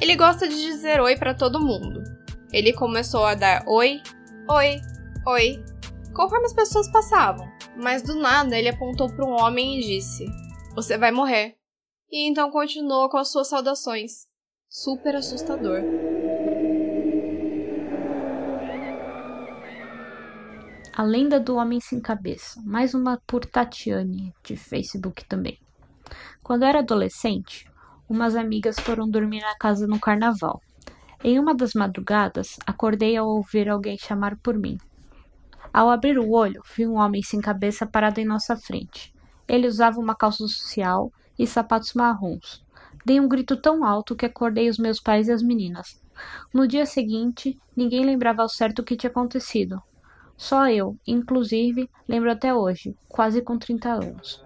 Ele 0.00 0.16
gosta 0.16 0.48
de 0.48 0.54
dizer 0.54 1.00
oi 1.00 1.16
para 1.16 1.34
todo 1.34 1.60
mundo. 1.60 2.02
Ele 2.52 2.72
começou 2.72 3.24
a 3.24 3.34
dar 3.34 3.64
oi, 3.68 4.00
oi, 4.48 4.80
oi, 5.26 5.64
conforme 6.14 6.46
as 6.46 6.54
pessoas 6.54 6.90
passavam. 6.90 7.48
Mas 7.76 8.02
do 8.02 8.16
nada 8.16 8.58
ele 8.58 8.68
apontou 8.68 9.08
para 9.08 9.24
um 9.24 9.40
homem 9.40 9.78
e 9.78 9.82
disse: 9.82 10.26
Você 10.74 10.98
vai 10.98 11.12
morrer. 11.12 11.56
E 12.10 12.28
então 12.28 12.50
continuou 12.50 13.08
com 13.08 13.18
as 13.18 13.28
suas 13.30 13.48
saudações. 13.48 14.26
Super 14.68 15.16
assustador. 15.16 15.82
A 21.00 21.02
Lenda 21.02 21.40
do 21.40 21.56
Homem 21.56 21.80
Sem 21.80 21.98
Cabeça, 21.98 22.60
mais 22.62 22.92
uma 22.92 23.18
por 23.26 23.46
Tatiane, 23.46 24.34
de 24.44 24.54
Facebook 24.54 25.24
também. 25.24 25.58
Quando 26.42 26.66
era 26.66 26.80
adolescente, 26.80 27.66
umas 28.06 28.36
amigas 28.36 28.78
foram 28.78 29.08
dormir 29.08 29.40
na 29.40 29.56
casa 29.56 29.86
no 29.86 29.98
carnaval. 29.98 30.60
Em 31.24 31.38
uma 31.38 31.54
das 31.54 31.72
madrugadas, 31.72 32.58
acordei 32.66 33.16
ao 33.16 33.26
ouvir 33.26 33.70
alguém 33.70 33.96
chamar 33.96 34.36
por 34.42 34.58
mim. 34.58 34.76
Ao 35.72 35.88
abrir 35.88 36.18
o 36.18 36.32
olho, 36.32 36.60
vi 36.76 36.86
um 36.86 36.96
homem 36.96 37.22
sem 37.22 37.40
cabeça 37.40 37.86
parado 37.86 38.20
em 38.20 38.26
nossa 38.26 38.54
frente. 38.54 39.10
Ele 39.48 39.66
usava 39.66 39.98
uma 39.98 40.14
calça 40.14 40.46
social 40.46 41.10
e 41.38 41.46
sapatos 41.46 41.94
marrons. 41.94 42.62
Dei 43.06 43.18
um 43.18 43.26
grito 43.26 43.56
tão 43.56 43.86
alto 43.86 44.14
que 44.14 44.26
acordei 44.26 44.68
os 44.68 44.76
meus 44.76 45.00
pais 45.00 45.28
e 45.28 45.32
as 45.32 45.42
meninas. 45.42 45.98
No 46.52 46.68
dia 46.68 46.84
seguinte, 46.84 47.58
ninguém 47.74 48.04
lembrava 48.04 48.42
ao 48.42 48.50
certo 48.50 48.80
o 48.80 48.84
que 48.84 48.98
tinha 48.98 49.08
acontecido, 49.10 49.82
só 50.40 50.70
eu, 50.70 50.96
inclusive, 51.06 51.86
lembro 52.08 52.32
até 52.32 52.54
hoje, 52.54 52.96
quase 53.10 53.42
com 53.42 53.58
30 53.58 53.90
anos. 53.90 54.42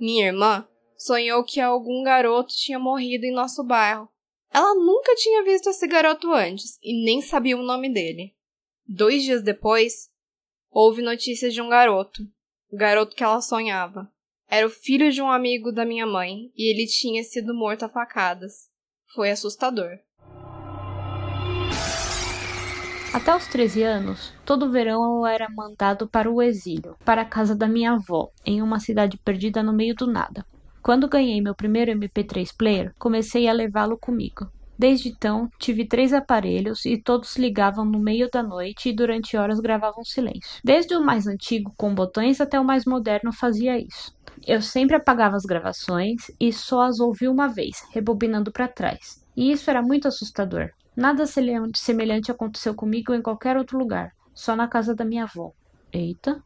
Minha 0.00 0.28
irmã 0.28 0.66
sonhou 0.96 1.44
que 1.44 1.60
algum 1.60 2.02
garoto 2.02 2.54
tinha 2.56 2.78
morrido 2.78 3.26
em 3.26 3.34
nosso 3.34 3.62
bairro. 3.62 4.08
Ela 4.50 4.74
nunca 4.74 5.14
tinha 5.14 5.44
visto 5.44 5.68
esse 5.68 5.86
garoto 5.86 6.32
antes 6.32 6.78
e 6.82 7.04
nem 7.04 7.20
sabia 7.20 7.58
o 7.58 7.62
nome 7.62 7.92
dele. 7.92 8.34
Dois 8.88 9.22
dias 9.22 9.42
depois, 9.42 10.10
houve 10.70 11.02
notícias 11.02 11.52
de 11.52 11.60
um 11.60 11.68
garoto, 11.68 12.22
o 12.70 12.76
garoto 12.78 13.14
que 13.14 13.22
ela 13.22 13.42
sonhava. 13.42 14.10
Era 14.48 14.66
o 14.66 14.70
filho 14.70 15.12
de 15.12 15.20
um 15.20 15.30
amigo 15.30 15.70
da 15.70 15.84
minha 15.84 16.06
mãe 16.06 16.50
e 16.56 16.70
ele 16.70 16.86
tinha 16.86 17.22
sido 17.22 17.54
morto 17.54 17.84
a 17.84 17.90
facadas. 17.90 18.71
Foi 19.14 19.30
assustador. 19.30 19.98
Até 23.12 23.36
os 23.36 23.46
13 23.46 23.82
anos, 23.82 24.32
todo 24.42 24.70
verão 24.70 25.18
eu 25.18 25.26
era 25.26 25.50
mandado 25.50 26.08
para 26.08 26.30
o 26.30 26.40
exílio, 26.40 26.96
para 27.04 27.20
a 27.20 27.26
casa 27.26 27.54
da 27.54 27.68
minha 27.68 27.92
avó, 27.92 28.30
em 28.42 28.62
uma 28.62 28.80
cidade 28.80 29.18
perdida 29.18 29.62
no 29.62 29.74
meio 29.74 29.94
do 29.94 30.06
nada. 30.06 30.46
Quando 30.82 31.10
ganhei 31.10 31.42
meu 31.42 31.54
primeiro 31.54 31.92
MP3 31.92 32.56
player, 32.56 32.94
comecei 32.98 33.46
a 33.46 33.52
levá-lo 33.52 33.98
comigo. 33.98 34.50
Desde 34.78 35.10
então, 35.10 35.48
tive 35.58 35.86
três 35.86 36.14
aparelhos 36.14 36.86
e 36.86 36.96
todos 36.96 37.36
ligavam 37.36 37.84
no 37.84 37.98
meio 37.98 38.30
da 38.30 38.42
noite 38.42 38.88
e 38.88 38.96
durante 38.96 39.36
horas 39.36 39.60
gravavam 39.60 40.02
silêncio. 40.02 40.58
Desde 40.64 40.96
o 40.96 41.04
mais 41.04 41.26
antigo 41.26 41.72
com 41.76 41.94
botões 41.94 42.40
até 42.40 42.58
o 42.58 42.64
mais 42.64 42.86
moderno 42.86 43.30
fazia 43.30 43.78
isso. 43.78 44.12
Eu 44.44 44.60
sempre 44.60 44.96
apagava 44.96 45.36
as 45.36 45.44
gravações 45.44 46.30
e 46.40 46.52
só 46.52 46.82
as 46.82 46.98
ouvi 46.98 47.28
uma 47.28 47.46
vez, 47.46 47.86
rebobinando 47.92 48.50
para 48.50 48.66
trás. 48.66 49.24
E 49.36 49.52
isso 49.52 49.70
era 49.70 49.80
muito 49.80 50.08
assustador. 50.08 50.70
Nada 50.96 51.24
semelhante 51.26 52.32
aconteceu 52.32 52.74
comigo 52.74 53.14
em 53.14 53.22
qualquer 53.22 53.56
outro 53.56 53.78
lugar, 53.78 54.12
só 54.34 54.56
na 54.56 54.66
casa 54.66 54.94
da 54.94 55.04
minha 55.04 55.24
avó. 55.24 55.52
Eita. 55.92 56.42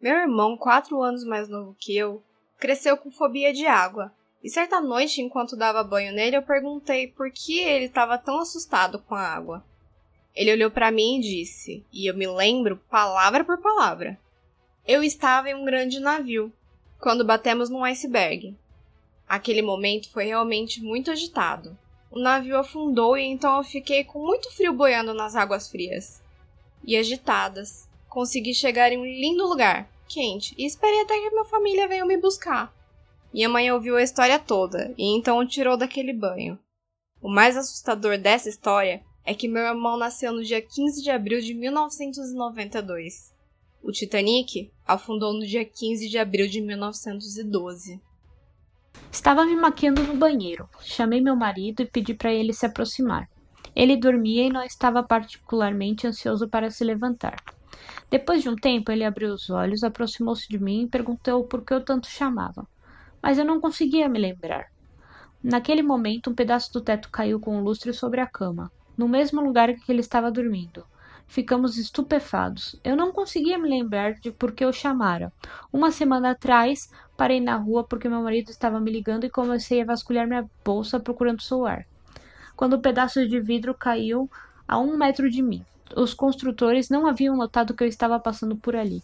Meu 0.00 0.16
irmão, 0.16 0.56
quatro 0.56 1.02
anos 1.02 1.24
mais 1.24 1.48
novo 1.48 1.76
que 1.78 1.96
eu, 1.96 2.22
cresceu 2.58 2.96
com 2.96 3.10
fobia 3.10 3.52
de 3.52 3.66
água. 3.66 4.12
E 4.42 4.48
certa 4.48 4.80
noite, 4.80 5.20
enquanto 5.20 5.56
dava 5.56 5.84
banho 5.84 6.12
nele, 6.12 6.36
eu 6.36 6.42
perguntei 6.42 7.08
por 7.08 7.30
que 7.30 7.58
ele 7.58 7.86
estava 7.86 8.16
tão 8.16 8.40
assustado 8.40 8.98
com 9.00 9.14
a 9.14 9.20
água. 9.20 9.64
Ele 10.34 10.52
olhou 10.52 10.70
para 10.70 10.90
mim 10.90 11.18
e 11.18 11.20
disse, 11.20 11.84
e 11.92 12.08
eu 12.08 12.16
me 12.16 12.26
lembro 12.26 12.80
palavra 12.88 13.44
por 13.44 13.58
palavra: 13.58 14.18
Eu 14.88 15.02
estava 15.02 15.50
em 15.50 15.54
um 15.54 15.66
grande 15.66 16.00
navio 16.00 16.50
quando 16.98 17.22
batemos 17.22 17.68
num 17.68 17.84
iceberg. 17.84 18.56
Aquele 19.28 19.60
momento 19.60 20.10
foi 20.10 20.24
realmente 20.24 20.82
muito 20.82 21.10
agitado. 21.10 21.76
O 22.10 22.18
navio 22.18 22.56
afundou 22.56 23.14
e 23.14 23.22
então 23.22 23.58
eu 23.58 23.64
fiquei 23.64 24.02
com 24.02 24.18
muito 24.18 24.50
frio 24.56 24.72
boiando 24.72 25.12
nas 25.12 25.36
águas 25.36 25.70
frias 25.70 26.22
e 26.82 26.96
agitadas. 26.96 27.86
Consegui 28.08 28.54
chegar 28.54 28.90
em 28.90 28.96
um 28.96 29.04
lindo 29.04 29.46
lugar, 29.46 29.86
quente, 30.08 30.54
e 30.56 30.64
esperei 30.64 31.02
até 31.02 31.20
que 31.20 31.30
minha 31.32 31.44
família 31.44 31.86
venha 31.86 32.06
me 32.06 32.16
buscar. 32.16 32.74
Minha 33.30 33.50
mãe 33.50 33.70
ouviu 33.70 33.94
a 33.94 34.02
história 34.02 34.38
toda 34.38 34.94
e 34.96 35.14
então 35.14 35.36
o 35.36 35.46
tirou 35.46 35.76
daquele 35.76 36.14
banho. 36.14 36.58
O 37.20 37.28
mais 37.28 37.58
assustador 37.58 38.16
dessa 38.16 38.48
história 38.48 39.02
é 39.22 39.34
que 39.34 39.48
meu 39.48 39.64
irmão 39.64 39.98
nasceu 39.98 40.32
no 40.32 40.42
dia 40.42 40.62
15 40.62 41.02
de 41.02 41.10
abril 41.10 41.42
de 41.42 41.52
1992. 41.52 43.36
O 43.82 43.92
Titanic 43.92 44.70
afundou 44.86 45.32
no 45.32 45.46
dia 45.46 45.64
15 45.64 46.08
de 46.08 46.18
abril 46.18 46.48
de 46.48 46.60
1912. 46.60 48.00
Estava 49.10 49.46
me 49.46 49.54
maquiando 49.54 50.02
no 50.02 50.16
banheiro. 50.16 50.68
Chamei 50.80 51.20
meu 51.20 51.36
marido 51.36 51.82
e 51.82 51.86
pedi 51.86 52.12
para 52.12 52.32
ele 52.32 52.52
se 52.52 52.66
aproximar. 52.66 53.28
Ele 53.74 53.96
dormia 53.96 54.44
e 54.44 54.50
não 54.50 54.62
estava 54.62 55.02
particularmente 55.02 56.06
ansioso 56.06 56.48
para 56.48 56.70
se 56.70 56.84
levantar. 56.84 57.36
Depois 58.10 58.42
de 58.42 58.48
um 58.48 58.56
tempo, 58.56 58.90
ele 58.90 59.04
abriu 59.04 59.32
os 59.32 59.48
olhos, 59.48 59.84
aproximou-se 59.84 60.48
de 60.48 60.58
mim 60.58 60.82
e 60.82 60.88
perguntou 60.88 61.44
por 61.44 61.64
que 61.64 61.72
eu 61.72 61.84
tanto 61.84 62.08
chamava. 62.08 62.66
Mas 63.22 63.38
eu 63.38 63.44
não 63.44 63.60
conseguia 63.60 64.08
me 64.08 64.18
lembrar. 64.18 64.72
Naquele 65.42 65.82
momento, 65.82 66.30
um 66.30 66.34
pedaço 66.34 66.72
do 66.72 66.80
teto 66.80 67.10
caiu 67.10 67.38
com 67.38 67.58
o 67.58 67.62
lustre 67.62 67.92
sobre 67.92 68.20
a 68.20 68.26
cama, 68.26 68.72
no 68.96 69.08
mesmo 69.08 69.40
lugar 69.40 69.72
que 69.72 69.92
ele 69.92 70.00
estava 70.00 70.32
dormindo. 70.32 70.84
Ficamos 71.28 71.76
estupefados. 71.76 72.74
Eu 72.82 72.96
não 72.96 73.12
conseguia 73.12 73.58
me 73.58 73.68
lembrar 73.68 74.14
de 74.14 74.32
por 74.32 74.50
que 74.50 74.64
eu 74.64 74.72
chamara. 74.72 75.30
Uma 75.70 75.92
semana 75.92 76.30
atrás, 76.30 76.90
parei 77.18 77.38
na 77.38 77.54
rua 77.54 77.84
porque 77.84 78.08
meu 78.08 78.22
marido 78.22 78.50
estava 78.50 78.80
me 78.80 78.90
ligando 78.90 79.24
e 79.24 79.30
comecei 79.30 79.82
a 79.82 79.84
vasculhar 79.84 80.26
minha 80.26 80.48
bolsa 80.64 80.98
procurando 80.98 81.38
o 81.38 81.42
celular. 81.42 81.86
Quando 82.56 82.72
o 82.72 82.80
pedaço 82.80 83.28
de 83.28 83.38
vidro 83.38 83.74
caiu 83.74 84.28
a 84.66 84.78
um 84.78 84.96
metro 84.96 85.30
de 85.30 85.42
mim. 85.42 85.64
Os 85.94 86.14
construtores 86.14 86.88
não 86.88 87.06
haviam 87.06 87.36
notado 87.36 87.74
que 87.74 87.84
eu 87.84 87.88
estava 87.88 88.18
passando 88.18 88.56
por 88.56 88.74
ali. 88.74 89.02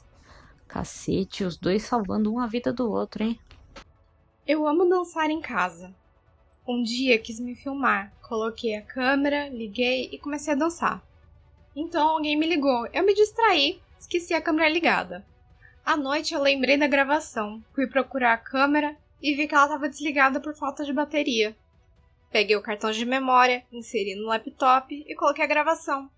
Cacete, 0.66 1.44
os 1.44 1.58
dois 1.58 1.82
salvando 1.82 2.32
uma 2.32 2.48
vida 2.48 2.72
do 2.72 2.90
outro, 2.90 3.22
hein? 3.22 3.38
Eu 4.46 4.66
amo 4.66 4.88
dançar 4.88 5.30
em 5.30 5.40
casa. 5.40 5.94
Um 6.66 6.82
dia 6.82 7.18
quis 7.18 7.38
me 7.38 7.54
filmar, 7.54 8.10
coloquei 8.22 8.76
a 8.76 8.82
câmera, 8.82 9.50
liguei 9.50 10.08
e 10.10 10.18
comecei 10.18 10.54
a 10.54 10.56
dançar. 10.56 11.02
Então 11.74 12.08
alguém 12.08 12.38
me 12.38 12.46
ligou. 12.46 12.86
Eu 12.92 13.04
me 13.04 13.14
distraí, 13.14 13.80
esqueci 13.98 14.32
a 14.34 14.40
câmera 14.40 14.68
ligada. 14.68 15.26
À 15.84 15.96
noite 15.96 16.32
eu 16.32 16.40
lembrei 16.40 16.78
da 16.78 16.86
gravação, 16.86 17.62
fui 17.74 17.86
procurar 17.86 18.32
a 18.32 18.38
câmera 18.38 18.96
e 19.20 19.34
vi 19.34 19.46
que 19.46 19.54
ela 19.54 19.64
estava 19.64 19.88
desligada 19.88 20.40
por 20.40 20.54
falta 20.54 20.84
de 20.84 20.92
bateria. 20.92 21.56
Peguei 22.30 22.56
o 22.56 22.62
cartão 22.62 22.90
de 22.90 23.04
memória, 23.04 23.64
inseri 23.70 24.14
no 24.14 24.26
laptop 24.26 24.94
e 24.94 25.14
coloquei 25.14 25.44
a 25.44 25.48
gravação. 25.48 26.10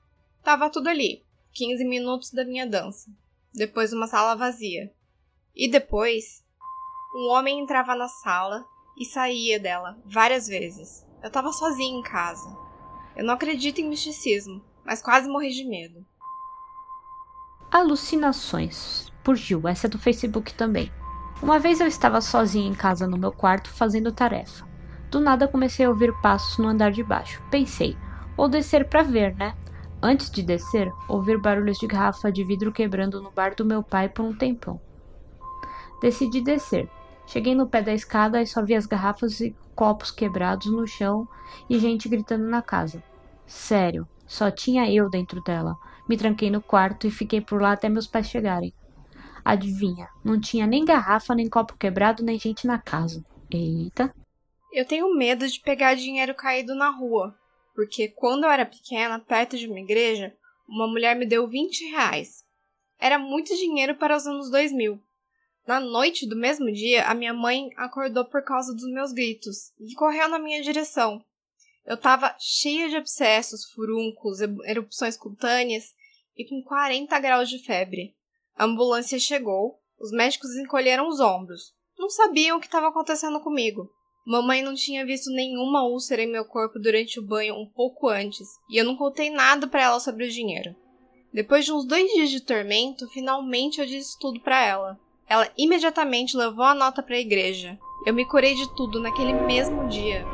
Tava 0.42 0.70
tudo 0.70 0.88
ali, 0.88 1.24
15 1.52 1.84
minutos 1.84 2.30
da 2.30 2.44
minha 2.44 2.66
dança. 2.66 3.10
Depois 3.52 3.92
uma 3.92 4.06
sala 4.06 4.36
vazia. 4.36 4.92
E 5.54 5.68
depois, 5.70 6.44
um 7.14 7.30
homem 7.30 7.60
entrava 7.60 7.94
na 7.94 8.08
sala 8.08 8.64
e 8.98 9.04
saía 9.04 9.58
dela 9.58 9.98
várias 10.04 10.46
vezes. 10.46 11.06
Eu 11.22 11.30
tava 11.30 11.52
sozinha 11.52 11.98
em 11.98 12.02
casa. 12.02 12.48
Eu 13.16 13.24
não 13.24 13.34
acredito 13.34 13.80
em 13.80 13.88
misticismo, 13.88 14.62
mas 14.86 15.02
quase 15.02 15.28
morri 15.28 15.50
de 15.50 15.64
medo. 15.64 16.06
Alucinações, 17.70 19.12
por 19.24 19.34
Gil, 19.34 19.66
essa 19.66 19.88
é 19.88 19.90
do 19.90 19.98
Facebook 19.98 20.54
também. 20.54 20.90
Uma 21.42 21.58
vez 21.58 21.80
eu 21.80 21.86
estava 21.86 22.20
sozinha 22.20 22.68
em 22.68 22.74
casa 22.74 23.06
no 23.06 23.18
meu 23.18 23.32
quarto 23.32 23.68
fazendo 23.68 24.12
tarefa. 24.12 24.66
Do 25.10 25.20
nada 25.20 25.48
comecei 25.48 25.84
a 25.84 25.90
ouvir 25.90 26.12
passos 26.22 26.56
no 26.58 26.68
andar 26.68 26.92
de 26.92 27.02
baixo. 27.02 27.42
Pensei, 27.50 27.96
vou 28.36 28.48
descer 28.48 28.88
para 28.88 29.02
ver, 29.02 29.34
né? 29.36 29.54
Antes 30.02 30.30
de 30.30 30.42
descer, 30.42 30.90
ouvir 31.08 31.38
barulhos 31.38 31.78
de 31.78 31.86
garrafa 31.86 32.30
de 32.30 32.44
vidro 32.44 32.72
quebrando 32.72 33.20
no 33.20 33.30
bar 33.30 33.54
do 33.54 33.64
meu 33.64 33.82
pai 33.82 34.08
por 34.08 34.24
um 34.24 34.34
tempão. 34.34 34.80
Decidi 36.00 36.40
descer. 36.40 36.88
Cheguei 37.26 37.54
no 37.54 37.66
pé 37.66 37.82
da 37.82 37.92
escada 37.92 38.40
e 38.40 38.46
só 38.46 38.62
vi 38.62 38.74
as 38.74 38.86
garrafas 38.86 39.40
e 39.40 39.54
copos 39.74 40.10
quebrados 40.10 40.66
no 40.66 40.86
chão 40.86 41.28
e 41.68 41.78
gente 41.78 42.08
gritando 42.08 42.44
na 42.44 42.62
casa. 42.62 43.02
Sério, 43.46 44.06
só 44.26 44.50
tinha 44.50 44.90
eu 44.92 45.08
dentro 45.08 45.42
dela. 45.42 45.76
Me 46.08 46.16
tranquei 46.16 46.50
no 46.50 46.62
quarto 46.62 47.06
e 47.06 47.10
fiquei 47.10 47.40
por 47.40 47.60
lá 47.60 47.72
até 47.72 47.88
meus 47.88 48.06
pais 48.06 48.28
chegarem. 48.28 48.72
Adivinha, 49.44 50.08
não 50.24 50.40
tinha 50.40 50.66
nem 50.66 50.84
garrafa, 50.84 51.34
nem 51.34 51.48
copo 51.48 51.76
quebrado, 51.78 52.22
nem 52.24 52.38
gente 52.38 52.66
na 52.66 52.78
casa. 52.78 53.24
Eita. 53.50 54.12
Eu 54.72 54.84
tenho 54.84 55.14
medo 55.14 55.46
de 55.46 55.60
pegar 55.60 55.94
dinheiro 55.94 56.34
caído 56.34 56.74
na 56.74 56.90
rua, 56.90 57.34
porque 57.74 58.08
quando 58.08 58.44
eu 58.44 58.50
era 58.50 58.66
pequena, 58.66 59.18
perto 59.18 59.56
de 59.56 59.66
uma 59.66 59.78
igreja, 59.80 60.34
uma 60.68 60.88
mulher 60.88 61.16
me 61.16 61.24
deu 61.24 61.46
20 61.48 61.90
reais. 61.90 62.44
Era 62.98 63.18
muito 63.18 63.54
dinheiro 63.54 63.94
para 63.94 64.16
os 64.16 64.26
anos 64.26 64.50
2000. 64.50 65.00
Na 65.66 65.80
noite 65.80 66.28
do 66.28 66.36
mesmo 66.36 66.72
dia, 66.72 67.06
a 67.06 67.14
minha 67.14 67.34
mãe 67.34 67.70
acordou 67.76 68.24
por 68.24 68.42
causa 68.42 68.72
dos 68.72 68.84
meus 68.92 69.12
gritos 69.12 69.72
e 69.80 69.94
correu 69.94 70.28
na 70.28 70.38
minha 70.38 70.62
direção. 70.62 71.24
Eu 71.86 71.96
tava 71.96 72.34
cheia 72.38 72.88
de 72.88 72.96
abscessos, 72.96 73.64
furúnculos, 73.70 74.40
erupções 74.64 75.16
cutâneas 75.16 75.94
e 76.36 76.44
com 76.44 76.60
40 76.62 77.18
graus 77.20 77.48
de 77.48 77.60
febre. 77.60 78.14
A 78.56 78.64
ambulância 78.64 79.18
chegou, 79.18 79.78
os 79.98 80.10
médicos 80.10 80.56
encolheram 80.56 81.08
os 81.08 81.20
ombros. 81.20 81.74
Não 81.96 82.10
sabiam 82.10 82.56
o 82.58 82.60
que 82.60 82.66
estava 82.66 82.88
acontecendo 82.88 83.40
comigo. 83.40 83.88
Mamãe 84.26 84.60
não 84.60 84.74
tinha 84.74 85.06
visto 85.06 85.30
nenhuma 85.30 85.86
úlcera 85.86 86.22
em 86.22 86.26
meu 86.26 86.44
corpo 86.44 86.80
durante 86.80 87.20
o 87.20 87.22
banho 87.22 87.54
um 87.54 87.70
pouco 87.70 88.08
antes, 88.08 88.48
e 88.68 88.76
eu 88.76 88.84
não 88.84 88.96
contei 88.96 89.30
nada 89.30 89.68
para 89.68 89.84
ela 89.84 90.00
sobre 90.00 90.24
o 90.24 90.30
dinheiro. 90.30 90.74
Depois 91.32 91.64
de 91.64 91.72
uns 91.72 91.84
dois 91.84 92.10
dias 92.12 92.30
de 92.30 92.40
tormento, 92.40 93.08
finalmente 93.10 93.80
eu 93.80 93.86
disse 93.86 94.18
tudo 94.18 94.40
para 94.40 94.60
ela. 94.64 94.98
Ela 95.28 95.48
imediatamente 95.56 96.36
levou 96.36 96.64
a 96.64 96.74
nota 96.74 97.02
para 97.02 97.14
a 97.14 97.20
igreja. 97.20 97.78
Eu 98.04 98.14
me 98.14 98.26
curei 98.26 98.54
de 98.54 98.74
tudo 98.74 99.00
naquele 99.00 99.32
mesmo 99.32 99.86
dia. 99.88 100.24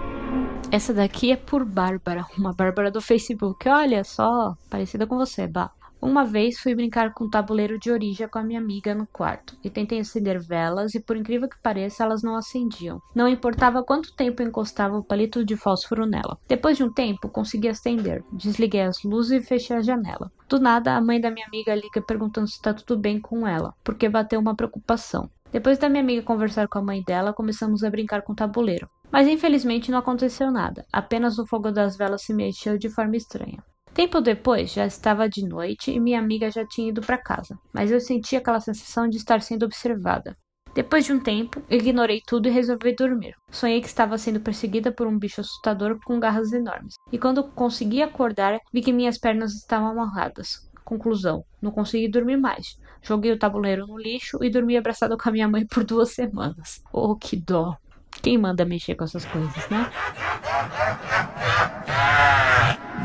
Essa 0.72 0.94
daqui 0.94 1.30
é 1.30 1.36
por 1.36 1.66
Bárbara, 1.66 2.24
uma 2.38 2.54
Bárbara 2.54 2.90
do 2.90 2.98
Facebook. 2.98 3.68
Olha 3.68 4.02
só, 4.04 4.56
parecida 4.70 5.06
com 5.06 5.18
você, 5.18 5.46
Bah. 5.46 5.70
Uma 6.00 6.24
vez 6.24 6.58
fui 6.58 6.74
brincar 6.74 7.12
com 7.12 7.24
um 7.24 7.30
tabuleiro 7.30 7.78
de 7.78 7.90
origem 7.90 8.26
com 8.26 8.38
a 8.38 8.42
minha 8.42 8.58
amiga 8.58 8.94
no 8.94 9.06
quarto 9.06 9.54
e 9.62 9.68
tentei 9.68 10.00
acender 10.00 10.40
velas 10.40 10.94
e, 10.94 11.00
por 11.00 11.14
incrível 11.14 11.46
que 11.46 11.60
pareça, 11.62 12.02
elas 12.02 12.22
não 12.22 12.36
acendiam. 12.36 13.02
Não 13.14 13.28
importava 13.28 13.84
quanto 13.84 14.16
tempo 14.16 14.42
encostava 14.42 14.96
o 14.96 15.04
palito 15.04 15.44
de 15.44 15.56
fósforo 15.56 16.06
nela. 16.06 16.38
Depois 16.48 16.78
de 16.78 16.84
um 16.84 16.90
tempo, 16.90 17.28
consegui 17.28 17.68
acender. 17.68 18.24
Desliguei 18.32 18.80
as 18.80 19.04
luzes 19.04 19.42
e 19.42 19.46
fechei 19.46 19.76
a 19.76 19.82
janela. 19.82 20.32
Do 20.48 20.58
nada, 20.58 20.96
a 20.96 21.02
mãe 21.02 21.20
da 21.20 21.30
minha 21.30 21.46
amiga 21.48 21.74
liga 21.74 22.00
perguntando 22.00 22.48
se 22.48 22.54
está 22.54 22.72
tudo 22.72 22.98
bem 22.98 23.20
com 23.20 23.46
ela, 23.46 23.74
porque 23.84 24.08
bateu 24.08 24.40
uma 24.40 24.56
preocupação. 24.56 25.28
Depois 25.52 25.76
da 25.76 25.90
minha 25.90 26.02
amiga 26.02 26.22
conversar 26.22 26.66
com 26.66 26.78
a 26.78 26.82
mãe 26.82 27.02
dela, 27.06 27.34
começamos 27.34 27.84
a 27.84 27.90
brincar 27.90 28.22
com 28.22 28.32
o 28.32 28.36
tabuleiro. 28.36 28.88
Mas 29.12 29.28
infelizmente 29.28 29.90
não 29.90 29.98
aconteceu 29.98 30.50
nada, 30.50 30.86
apenas 30.90 31.38
o 31.38 31.46
fogo 31.46 31.70
das 31.70 31.98
velas 31.98 32.22
se 32.22 32.32
mexeu 32.32 32.78
de 32.78 32.88
forma 32.88 33.16
estranha. 33.16 33.62
Tempo 33.92 34.22
depois, 34.22 34.72
já 34.72 34.86
estava 34.86 35.28
de 35.28 35.46
noite 35.46 35.90
e 35.90 36.00
minha 36.00 36.18
amiga 36.18 36.50
já 36.50 36.66
tinha 36.66 36.88
ido 36.88 37.02
para 37.02 37.18
casa, 37.18 37.58
mas 37.74 37.90
eu 37.90 38.00
senti 38.00 38.34
aquela 38.34 38.58
sensação 38.58 39.06
de 39.06 39.18
estar 39.18 39.42
sendo 39.42 39.66
observada. 39.66 40.34
Depois 40.74 41.04
de 41.04 41.12
um 41.12 41.20
tempo, 41.20 41.62
ignorei 41.68 42.22
tudo 42.26 42.48
e 42.48 42.50
resolvi 42.50 42.96
dormir. 42.96 43.34
Sonhei 43.50 43.82
que 43.82 43.86
estava 43.86 44.16
sendo 44.16 44.40
perseguida 44.40 44.90
por 44.90 45.06
um 45.06 45.18
bicho 45.18 45.42
assustador 45.42 45.98
com 46.06 46.18
garras 46.18 46.50
enormes. 46.50 46.94
E 47.12 47.18
quando 47.18 47.44
consegui 47.44 48.00
acordar, 48.00 48.58
vi 48.72 48.80
que 48.80 48.94
minhas 48.94 49.18
pernas 49.18 49.52
estavam 49.52 49.88
amarradas. 49.88 50.70
Conclusão: 50.82 51.44
não 51.60 51.70
consegui 51.70 52.08
dormir 52.10 52.38
mais. 52.38 52.78
Joguei 53.02 53.32
o 53.32 53.38
tabuleiro 53.38 53.86
no 53.86 53.98
lixo 53.98 54.42
e 54.42 54.48
dormi 54.48 54.78
abraçado 54.78 55.18
com 55.18 55.28
a 55.28 55.32
minha 55.32 55.48
mãe 55.48 55.66
por 55.66 55.84
duas 55.84 56.14
semanas. 56.14 56.80
Oh, 56.90 57.14
que 57.14 57.36
dó! 57.36 57.76
Quem 58.20 58.38
manda 58.38 58.64
mexer 58.64 58.94
com 58.94 59.04
essas 59.04 59.24
coisas, 59.24 59.68
né? 59.68 59.90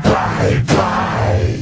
Vai, 0.02 0.54
vai. 0.64 1.57